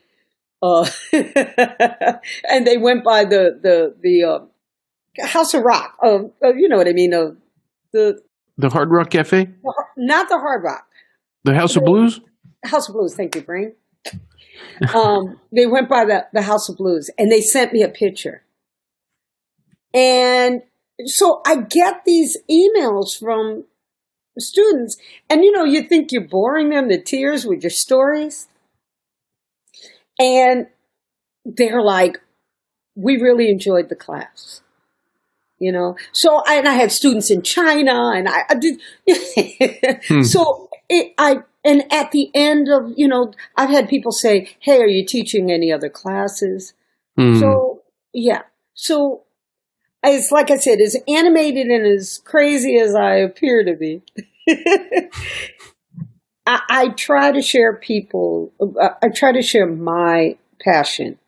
[0.61, 5.97] uh, and they went by the the the uh, House of Rock.
[6.03, 6.25] Uh,
[6.57, 7.15] you know what I mean?
[7.15, 7.37] Of
[7.93, 8.21] the
[8.59, 9.49] the Hard Rock Cafe.
[9.97, 10.87] Not the Hard Rock.
[11.45, 12.21] The House of Blues.
[12.65, 13.15] House of Blues.
[13.15, 13.75] Thank you, Brain.
[14.95, 18.43] um, they went by the, the House of Blues and they sent me a picture.
[19.93, 20.63] And
[21.07, 23.65] so I get these emails from
[24.39, 24.97] students,
[25.29, 28.49] and you know, you think you're boring them to tears with your stories.
[30.19, 30.67] And
[31.45, 32.21] they're like,
[32.95, 34.61] we really enjoyed the class.
[35.59, 38.81] You know, so and I had students in China, and I, I did.
[40.09, 40.23] hmm.
[40.23, 44.79] So it, I and at the end of you know, I've had people say, "Hey,
[44.81, 46.75] are you teaching any other classes?"
[47.17, 47.39] Hmm.
[47.39, 47.83] So
[48.13, 48.43] yeah,
[48.75, 49.23] so
[50.03, 54.03] it's like I said, as animated and as crazy as I appear to be,
[56.47, 58.53] I, I, try to share people.
[59.03, 61.19] I try to share my passion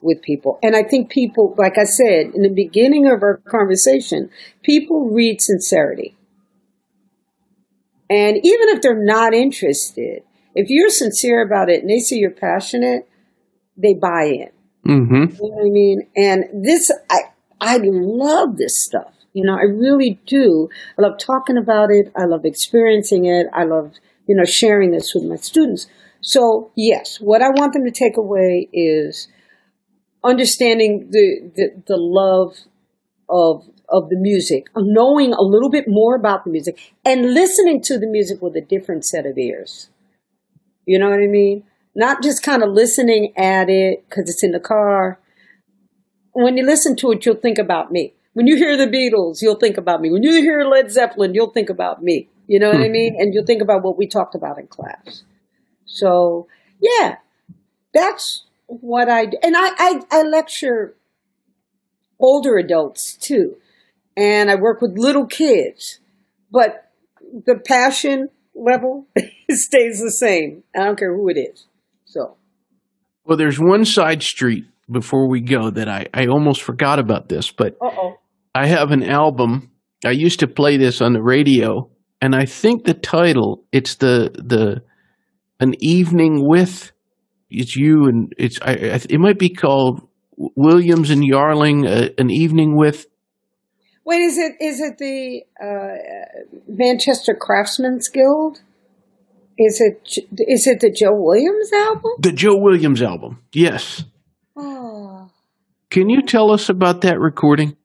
[0.00, 4.30] with people, and I think people, like I said in the beginning of our conversation,
[4.62, 6.16] people read sincerity,
[8.12, 10.22] and even if they're not interested,
[10.54, 13.08] If you're sincere about it and they see you're passionate,
[13.76, 14.50] they buy in.
[14.86, 15.14] Mm-hmm.
[15.14, 16.08] You know what I mean?
[16.16, 17.20] And this, I,
[17.60, 19.14] I love this stuff.
[19.32, 20.68] You know, I really do.
[20.98, 22.12] I love talking about it.
[22.16, 23.46] I love experiencing it.
[23.54, 23.94] I love,
[24.26, 25.86] you know, sharing this with my students.
[26.20, 29.28] So yes, what I want them to take away is
[30.22, 32.56] understanding the, the, the love
[33.28, 37.98] of, of the music, knowing a little bit more about the music and listening to
[37.98, 39.90] the music with a different set of ears.
[40.86, 41.64] You know what I mean?
[41.94, 45.20] Not just kind of listening at it because it's in the car.
[46.32, 48.14] When you listen to it, you'll think about me.
[48.32, 50.10] When you hear the Beatles, you'll think about me.
[50.10, 52.30] When you hear Led Zeppelin, you'll think about me.
[52.46, 53.14] You know what I mean?
[53.18, 55.22] And you'll think about what we talked about in class.
[55.84, 56.48] So,
[56.80, 57.16] yeah,
[57.92, 59.36] that's what I do.
[59.42, 60.96] And I, I, I lecture
[62.18, 63.56] older adults too.
[64.16, 66.00] And I work with little kids.
[66.50, 66.90] But
[67.20, 69.06] the passion level
[69.50, 70.64] stays the same.
[70.74, 71.66] I don't care who it is.
[72.04, 72.36] So,
[73.24, 77.50] Well, there's one side street before we go that I, I almost forgot about this,
[77.50, 78.18] but uh oh.
[78.54, 79.70] I have an album.
[80.04, 81.88] I used to play this on the radio,
[82.20, 84.82] and I think the title it's the the
[85.60, 86.92] an evening with
[87.48, 90.06] it's you and it's I, I it might be called
[90.36, 93.06] Williams and Yarling uh, an evening with
[94.04, 98.60] Wait, is it is it the uh, Manchester Craftsmen's Guild?
[99.58, 102.10] Is it is it the Joe Williams album?
[102.18, 103.42] the Joe Williams album.
[103.52, 104.04] Yes.
[104.56, 105.30] Oh,
[105.90, 107.76] Can you tell us about that recording?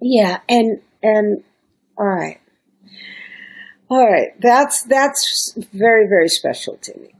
[0.00, 1.42] yeah, and and
[1.96, 2.38] all right,
[3.88, 4.28] all right.
[4.40, 7.10] That's that's very very special to me.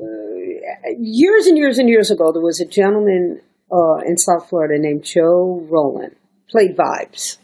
[0.00, 3.40] Uh, years and years and years ago, there was a gentleman
[3.72, 6.14] uh, in South Florida named Joe Roland.
[6.50, 7.38] Played vibes,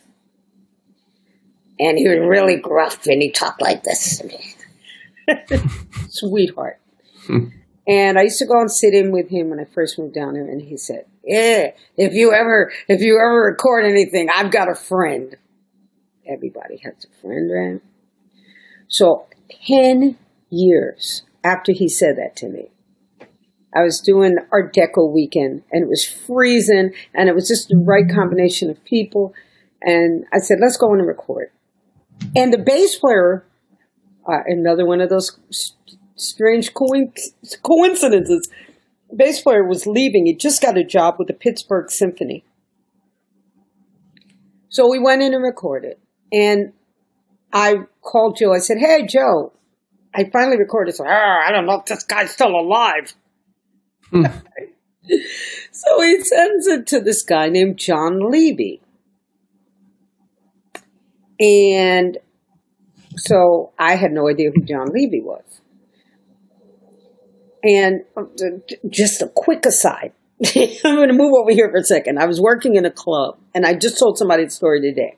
[1.78, 4.22] and he was really gruff, and he talked like this.
[6.08, 6.80] Sweetheart.
[7.26, 7.48] Hmm.
[7.86, 10.34] And I used to go and sit in with him when I first moved down
[10.34, 14.70] here, and he said, "Yeah, if you ever, if you ever record anything, I've got
[14.70, 15.36] a friend.
[16.26, 17.80] Everybody has a friend, right?"
[18.88, 19.26] So
[19.66, 20.16] ten
[20.48, 22.70] years after he said that to me,
[23.74, 27.82] I was doing Art Deco weekend, and it was freezing, and it was just the
[27.84, 29.34] right combination of people.
[29.82, 31.50] And I said, "Let's go in and record."
[32.36, 33.44] And the bass player,
[34.26, 35.38] uh, another one of those
[36.16, 38.48] strange coinc- coincidences.
[39.14, 40.26] Bass player was leaving.
[40.26, 42.44] He just got a job with the Pittsburgh Symphony.
[44.68, 45.98] So we went in and recorded.
[46.32, 46.72] And
[47.52, 48.52] I called Joe.
[48.52, 49.52] I said, Hey, Joe,
[50.14, 50.94] I finally recorded.
[50.94, 53.14] Said, "Ah, I don't know if this guy's still alive.
[55.72, 58.80] so he sends it to this guy named John Levy.
[61.40, 62.18] And
[63.16, 65.60] so I had no idea who John Levy was.
[67.62, 68.24] And uh,
[68.88, 70.12] just a quick aside.
[70.44, 72.18] I'm going to move over here for a second.
[72.18, 75.16] I was working in a club and I just told somebody the story today.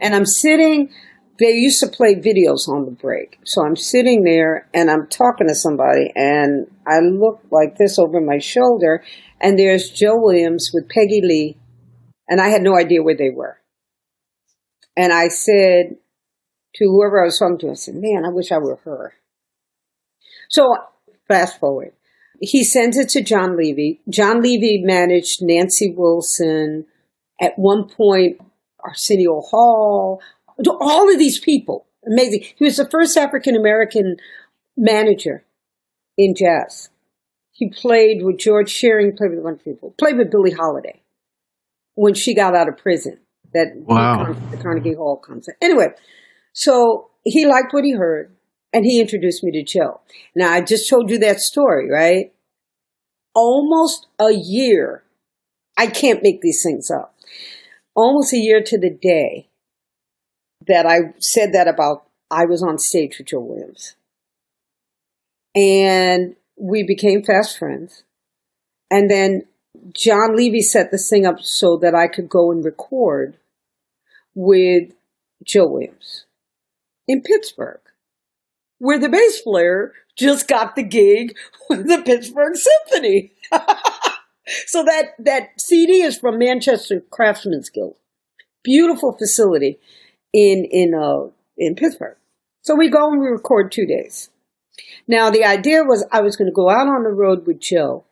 [0.00, 0.90] And I'm sitting,
[1.38, 3.38] they used to play videos on the break.
[3.44, 8.20] So I'm sitting there and I'm talking to somebody and I look like this over
[8.20, 9.04] my shoulder
[9.40, 11.56] and there's Joe Williams with Peggy Lee
[12.28, 13.58] and I had no idea where they were.
[14.96, 15.96] And I said
[16.74, 19.14] to whoever I was talking to, I said, man, I wish I were her.
[20.50, 20.74] So
[21.28, 21.92] fast forward.
[22.40, 24.00] He sends it to John Levy.
[24.08, 26.86] John Levy managed Nancy Wilson,
[27.40, 28.38] at one point
[28.84, 30.20] Arsenio Hall,
[30.66, 31.86] all of these people.
[32.06, 32.44] Amazing.
[32.56, 34.16] He was the first African American
[34.76, 35.44] manager
[36.16, 36.90] in jazz.
[37.50, 41.02] He played with George Shearing, played with a bunch of people, played with Billie Holiday
[41.94, 43.18] when she got out of prison.
[43.54, 44.34] That Wow.
[44.50, 45.56] the Carnegie Hall concert.
[45.62, 45.88] Anyway,
[46.52, 48.36] so he liked what he heard
[48.72, 50.00] and he introduced me to Joe.
[50.36, 52.32] Now, I just told you that story, right?
[53.34, 55.02] Almost a year.
[55.76, 57.14] I can't make these things up.
[57.94, 59.48] Almost a year to the day
[60.66, 63.94] that I said that about I was on stage with Joe Williams.
[65.54, 68.02] And we became fast friends.
[68.90, 69.42] And then
[69.92, 73.36] John Levy set this thing up so that I could go and record
[74.34, 74.92] with
[75.44, 76.26] Joe Williams
[77.06, 77.80] in Pittsburgh,
[78.78, 81.34] where the bass player just got the gig
[81.70, 83.32] with the Pittsburgh Symphony.
[84.66, 87.96] so that, that CD is from Manchester Craftsmen's Guild.
[88.64, 89.78] Beautiful facility
[90.32, 92.16] in, in, uh, in Pittsburgh.
[92.62, 94.30] So we go and we record two days.
[95.06, 98.04] Now the idea was I was going to go out on the road with Joe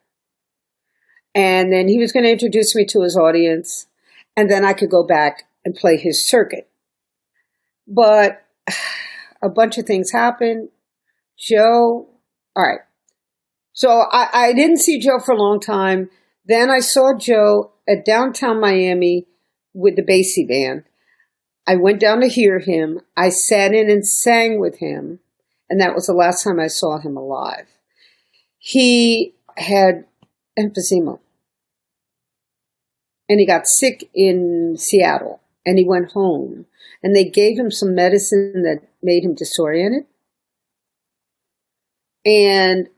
[1.35, 3.87] and then he was going to introduce me to his audience
[4.37, 6.69] and then I could go back and play his circuit.
[7.87, 8.43] But
[9.43, 10.71] a bunch of things happened.
[11.39, 12.09] Joe,
[12.57, 12.81] all right.
[13.73, 16.09] So I, I didn't see Joe for a long time.
[16.47, 19.27] Then I saw Joe at downtown Miami
[19.75, 20.85] with the Basie band.
[21.67, 23.01] I went down to hear him.
[23.17, 25.21] I sat in and sang with him.
[25.69, 27.67] And that was the last time I saw him alive.
[28.59, 30.05] He had
[30.59, 31.19] emphysema.
[33.29, 36.67] And he got sick in Seattle and he went home.
[37.03, 40.05] And they gave him some medicine that made him disoriented.
[42.25, 42.89] And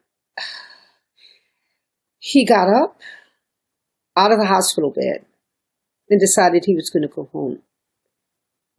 [2.18, 3.00] he got up
[4.16, 5.24] out of the hospital bed
[6.10, 7.60] and decided he was going to go home.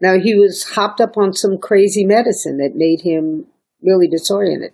[0.02, 3.48] Now he was hopped up on some crazy medicine that made him
[3.82, 4.74] really disoriented.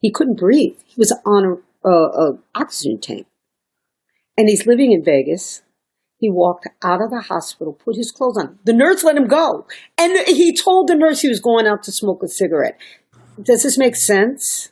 [0.00, 0.76] He couldn't breathe.
[0.84, 3.26] He was on a, a, a oxygen tank,
[4.36, 5.62] and he's living in Vegas.
[6.18, 8.58] He walked out of the hospital, put his clothes on.
[8.64, 9.66] The nurse let him go,
[9.98, 12.78] and he told the nurse he was going out to smoke a cigarette.
[13.42, 14.70] Does this make sense?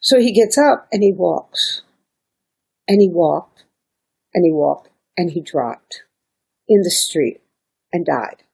[0.00, 1.82] So he gets up and he walks,
[2.86, 3.64] and he walked,
[4.34, 6.04] and he walked, and he dropped
[6.68, 7.40] in the street
[7.92, 8.44] and died.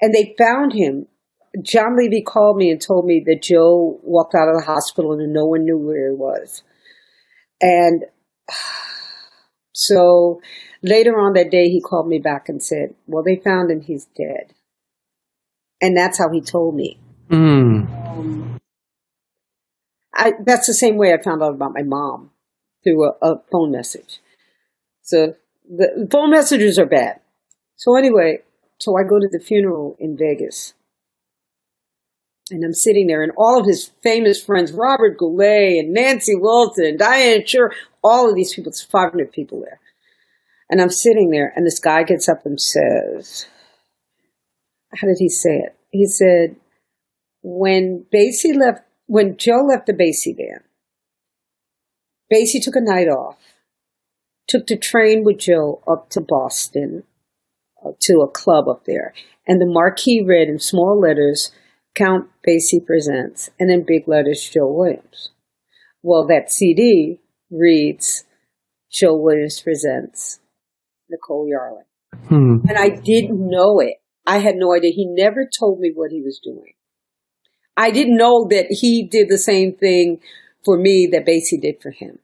[0.00, 1.06] And they found him.
[1.62, 5.32] John Levy called me and told me that Joe walked out of the hospital and
[5.32, 6.62] no one knew where he was.
[7.60, 8.04] And
[9.72, 10.40] so
[10.82, 14.06] later on that day, he called me back and said, Well, they found him, he's
[14.16, 14.54] dead.
[15.80, 16.98] And that's how he told me.
[17.30, 17.88] Mm.
[18.08, 18.58] Um,
[20.14, 22.30] I, that's the same way I found out about my mom
[22.82, 24.20] through a, a phone message.
[25.02, 25.34] So
[25.68, 27.20] the phone messages are bad.
[27.76, 28.40] So anyway,
[28.78, 30.74] so I go to the funeral in Vegas.
[32.50, 36.86] And I'm sitting there, and all of his famous friends, Robert Goulet and Nancy Wilson,
[36.86, 37.70] and Diane Schuur,
[38.02, 39.80] all of these people, there's 500 people there.
[40.70, 43.46] And I'm sitting there, and this guy gets up and says,
[44.94, 45.76] How did he say it?
[45.90, 46.56] He said,
[47.42, 50.62] When Basie left, when Joe left the Basie band,
[52.32, 53.36] Basie took a night off
[54.48, 57.04] took the train with Joe up to Boston
[58.00, 59.14] to a club up there.
[59.46, 61.50] And the marquee read in small letters,
[61.94, 65.30] Count Basie Presents, and in big letters, Joe Williams.
[66.02, 67.20] Well, that CD
[67.50, 68.24] reads,
[68.90, 70.40] Joe Williams Presents
[71.10, 71.84] Nicole Yarling.
[72.28, 72.66] Hmm.
[72.68, 73.96] And I didn't know it.
[74.26, 74.92] I had no idea.
[74.94, 76.74] He never told me what he was doing.
[77.76, 80.20] I didn't know that he did the same thing
[80.64, 82.18] for me that Basie did for him.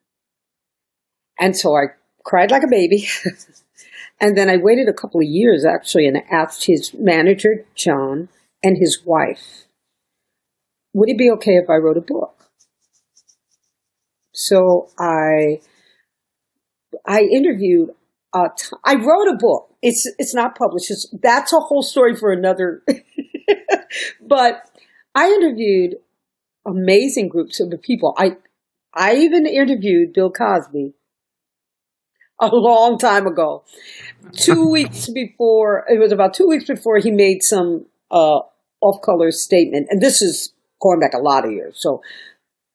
[1.39, 1.87] And so I
[2.25, 3.07] cried like a baby.
[4.25, 8.31] and then I waited a couple of years actually and asked his manager, John,
[8.63, 9.67] and his wife,
[10.95, 12.49] would it be okay if I wrote a book?
[14.33, 15.61] So I,
[17.07, 17.91] I interviewed,
[18.33, 19.75] I wrote a book.
[19.83, 20.91] It's, it's not published.
[20.91, 22.83] It's, that's a whole story for another,
[24.27, 24.71] but
[25.15, 25.97] I interviewed
[26.67, 28.15] amazing groups of people.
[28.17, 28.39] I,
[28.95, 30.95] I even interviewed Bill Cosby
[32.41, 33.65] a long time ago.
[34.33, 38.41] Two weeks before, it was about two weeks before he made some uh,
[38.81, 39.87] off color statement.
[39.91, 41.77] And this is going back a lot of years.
[41.79, 42.03] So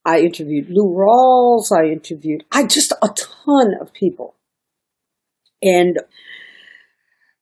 [0.05, 1.72] I interviewed Lou Rawls.
[1.72, 4.36] I interviewed, I just a ton of people.
[5.62, 5.99] And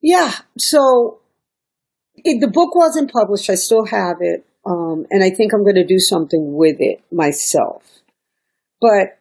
[0.01, 1.19] yeah, so
[2.15, 3.49] it, the book wasn't published.
[3.49, 4.45] I still have it.
[4.65, 7.83] Um, and I think I'm going to do something with it myself.
[8.81, 9.19] But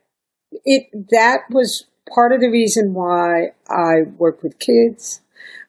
[0.64, 5.20] it, that was part of the reason why I work with kids,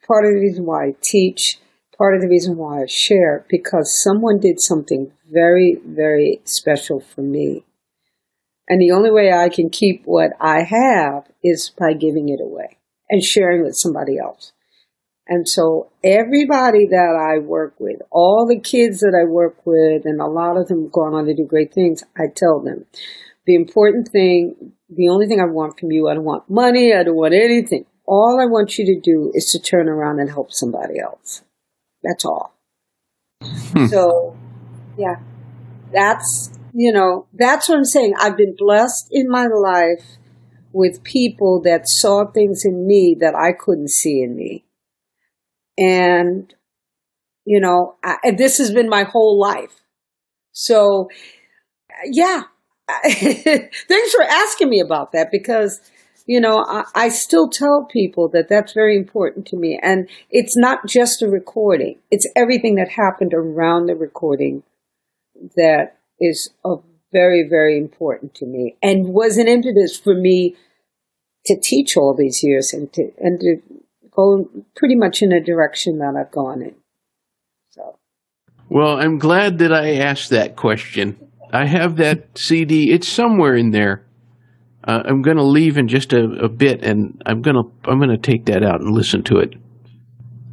[0.07, 1.59] part of the reason why I teach,
[1.97, 7.21] part of the reason why I share, because someone did something very, very special for
[7.21, 7.65] me.
[8.69, 12.77] And the only way I can keep what I have is by giving it away
[13.09, 14.51] and sharing with somebody else.
[15.29, 20.21] And so everybody that I work with, all the kids that I work with, and
[20.21, 22.85] a lot of them go on to do great things, I tell them
[23.47, 27.03] the important thing the only thing I want from you, I don't want money, I
[27.03, 27.85] don't want anything.
[28.05, 31.43] All I want you to do is to turn around and help somebody else.
[32.03, 32.53] That's all.
[33.41, 33.87] Hmm.
[33.87, 34.37] So,
[34.97, 35.17] yeah,
[35.91, 38.13] that's, you know, that's what I'm saying.
[38.17, 40.05] I've been blessed in my life
[40.71, 44.63] with people that saw things in me that I couldn't see in me.
[45.77, 46.53] And,
[47.45, 49.81] you know, I, and this has been my whole life.
[50.53, 51.09] So,
[52.05, 52.43] yeah,
[53.03, 55.81] thanks for asking me about that because
[56.25, 59.77] you know I, I, still tell people that that's very important to me.
[59.81, 61.99] And it's not just a recording.
[62.11, 64.63] It's everything that happened around the recording
[65.57, 70.55] that is of very very important to me and was an impetus for me
[71.45, 73.61] to teach all these years and to and to
[74.11, 76.75] go pretty much in a direction that I've gone in.
[77.69, 77.97] So.
[78.69, 81.26] Well, I'm glad that I asked that question.
[81.51, 82.91] I have that CD.
[82.91, 84.05] It's somewhere in there.
[84.83, 87.99] Uh, I'm going to leave in just a, a bit, and I'm going to I'm
[87.99, 89.53] going to take that out and listen to it.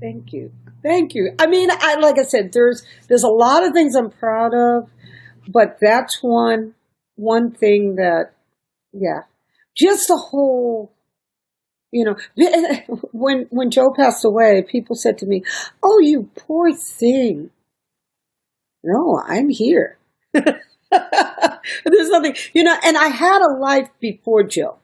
[0.01, 0.53] Thank you,
[0.83, 1.35] thank you.
[1.39, 4.91] I mean, I like I said, there's there's a lot of things I'm proud of,
[5.49, 6.75] but that's one
[7.16, 8.33] one thing that,
[8.93, 9.23] yeah,
[9.77, 10.93] just the whole
[11.93, 12.16] you know
[13.12, 15.43] when when joe passed away people said to me
[15.83, 17.51] oh you poor thing
[18.83, 19.97] no i'm here
[21.85, 24.79] There's nothing, you know, and I had a life before Jill.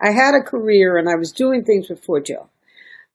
[0.00, 2.50] I had a career and I was doing things before Jill.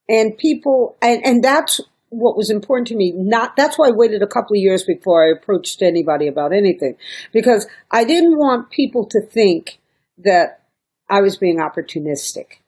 [0.08, 1.80] And people, and, and that's
[2.10, 3.12] what was important to me.
[3.12, 6.96] Not, that's why I waited a couple of years before I approached anybody about anything
[7.32, 9.78] because I didn't want people to think
[10.18, 10.62] that
[11.08, 12.58] I was being opportunistic.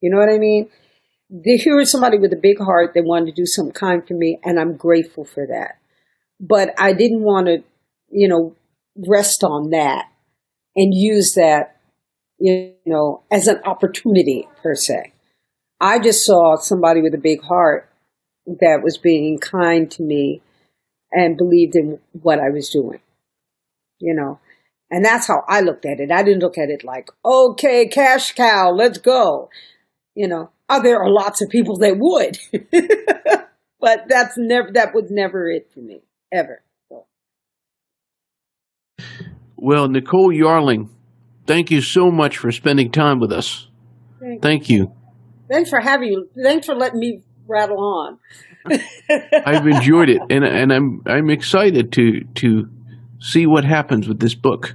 [0.00, 0.68] You know what I mean?
[1.44, 4.38] Here was somebody with a big heart that wanted to do some kind for me,
[4.44, 5.78] and I'm grateful for that
[6.40, 7.62] but I didn't want to,
[8.10, 8.54] you know,
[9.06, 10.06] rest on that
[10.74, 11.76] and use that,
[12.38, 15.12] you know, as an opportunity per se.
[15.80, 17.90] I just saw somebody with a big heart
[18.46, 20.42] that was being kind to me
[21.12, 23.00] and believed in what I was doing,
[23.98, 24.38] you know.
[24.90, 26.12] And that's how I looked at it.
[26.12, 29.50] I didn't look at it like, okay, cash cow, let's go.
[30.14, 32.38] You know, oh, there are lots of people that would,
[33.80, 36.02] but that's never, that was never it for me
[36.32, 36.62] ever.
[39.56, 40.90] Well, Nicole Yarling,
[41.46, 43.68] thank you so much for spending time with us.
[44.20, 44.92] Thank, thank you.
[45.50, 46.28] Thanks for having you.
[46.42, 48.18] Thanks for letting me rattle on.
[49.46, 52.68] I've enjoyed it, and and I'm I'm excited to to
[53.20, 54.74] see what happens with this book.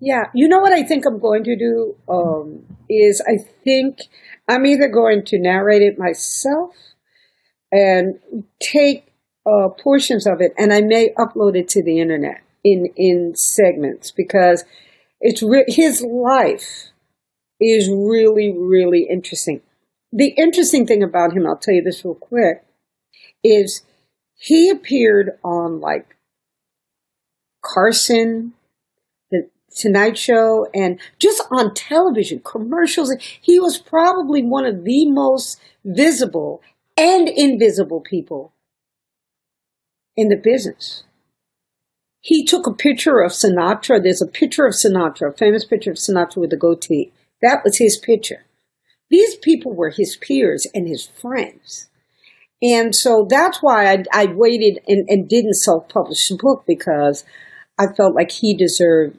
[0.00, 3.98] Yeah, you know what I think I'm going to do um, is I think
[4.48, 6.74] I'm either going to narrate it myself
[7.72, 8.20] and
[8.60, 9.12] take
[9.44, 14.10] uh, portions of it, and I may upload it to the internet in in segments
[14.10, 14.64] because
[15.20, 16.90] it's re- his life
[17.60, 19.60] is really really interesting.
[20.12, 22.64] The interesting thing about him, I'll tell you this real quick,
[23.42, 23.82] is
[24.34, 26.16] he appeared on like
[27.62, 28.52] Carson,
[29.30, 33.12] the Tonight Show, and just on television commercials.
[33.40, 36.62] He was probably one of the most visible
[36.96, 38.52] and invisible people
[40.16, 41.04] in the business.
[42.26, 44.02] He took a picture of Sinatra.
[44.02, 47.12] There's a picture of Sinatra, a famous picture of Sinatra with a goatee.
[47.40, 48.46] That was his picture.
[49.08, 51.88] These people were his peers and his friends.
[52.60, 57.22] And so that's why I, I waited and, and didn't self publish the book because
[57.78, 59.16] I felt like he deserved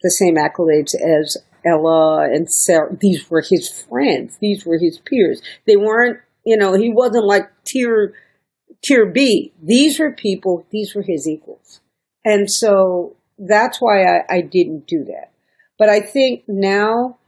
[0.00, 2.96] the same accolades as Ella and Sarah.
[2.98, 5.42] These were his friends, these were his peers.
[5.66, 8.14] They weren't, you know, he wasn't like tier
[8.80, 9.52] tier B.
[9.62, 11.82] These were people, these were his equals.
[12.24, 15.32] And so that's why I, I didn't do that.
[15.78, 17.18] But I think now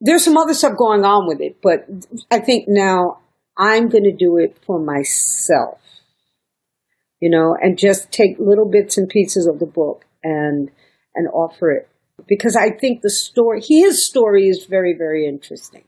[0.00, 1.86] there's some other stuff going on with it, but
[2.30, 3.20] I think now
[3.56, 5.78] I'm going to do it for myself,
[7.20, 10.70] you know, and just take little bits and pieces of the book and,
[11.14, 11.88] and offer it
[12.26, 15.84] because I think the story, his story is very, very interesting,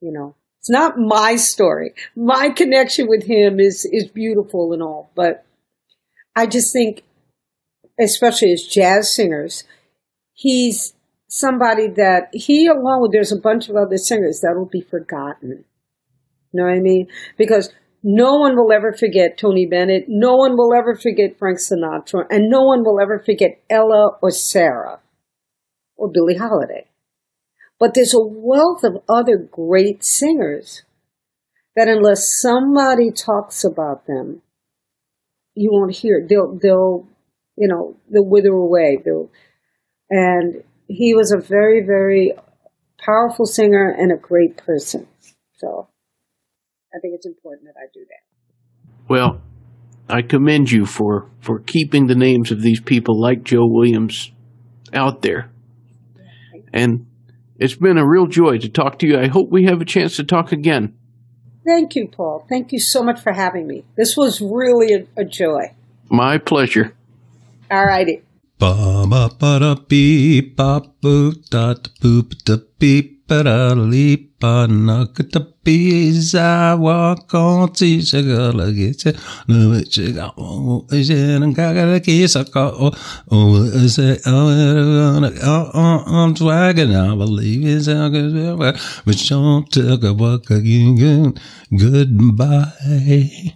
[0.00, 0.34] you know.
[0.60, 1.92] It's not my story.
[2.16, 5.44] My connection with him is, is beautiful and all, but
[6.34, 7.02] I just think,
[7.98, 9.64] especially as jazz singers,
[10.32, 10.94] he's
[11.28, 15.64] somebody that he along with there's a bunch of other singers that will be forgotten.
[16.52, 17.08] You know what I mean?
[17.36, 17.72] Because
[18.06, 20.04] no one will ever forget Tony Bennett.
[20.08, 22.26] No one will ever forget Frank Sinatra.
[22.30, 25.00] And no one will ever forget Ella or Sarah
[25.96, 26.86] or Billie Holiday.
[27.80, 30.82] But there's a wealth of other great singers
[31.74, 34.42] that unless somebody talks about them,
[35.54, 36.24] you won't hear.
[36.28, 37.08] They'll, they'll,
[37.56, 38.98] you know, they'll wither away.
[39.04, 39.30] They'll,
[40.10, 42.32] and he was a very, very
[42.98, 45.06] powerful singer and a great person.
[45.56, 45.88] So
[46.94, 49.08] I think it's important that I do that.
[49.08, 49.40] Well,
[50.08, 54.30] I commend you for, for keeping the names of these people like Joe Williams
[54.92, 55.50] out there.
[56.72, 57.06] And
[57.58, 59.18] it's been a real joy to talk to you.
[59.18, 60.94] I hope we have a chance to talk again.
[61.66, 62.44] Thank you, Paul.
[62.48, 63.84] Thank you so much for having me.
[63.96, 65.74] This was really a, a joy.
[66.10, 66.94] My pleasure.
[67.70, 68.22] All righty.
[68.58, 74.66] Ba ba ba da beep ba boop da boop da beep ba da leap ba
[74.68, 79.16] knock da bees I walk on to sugar get it
[79.48, 79.96] no it
[80.36, 82.92] oh is it and gaga kiss a oh
[83.30, 85.20] oh is it oh
[85.74, 88.76] I'm swagging I believe it's a good but
[89.28, 91.34] don't take a walk again
[91.74, 93.54] goodbye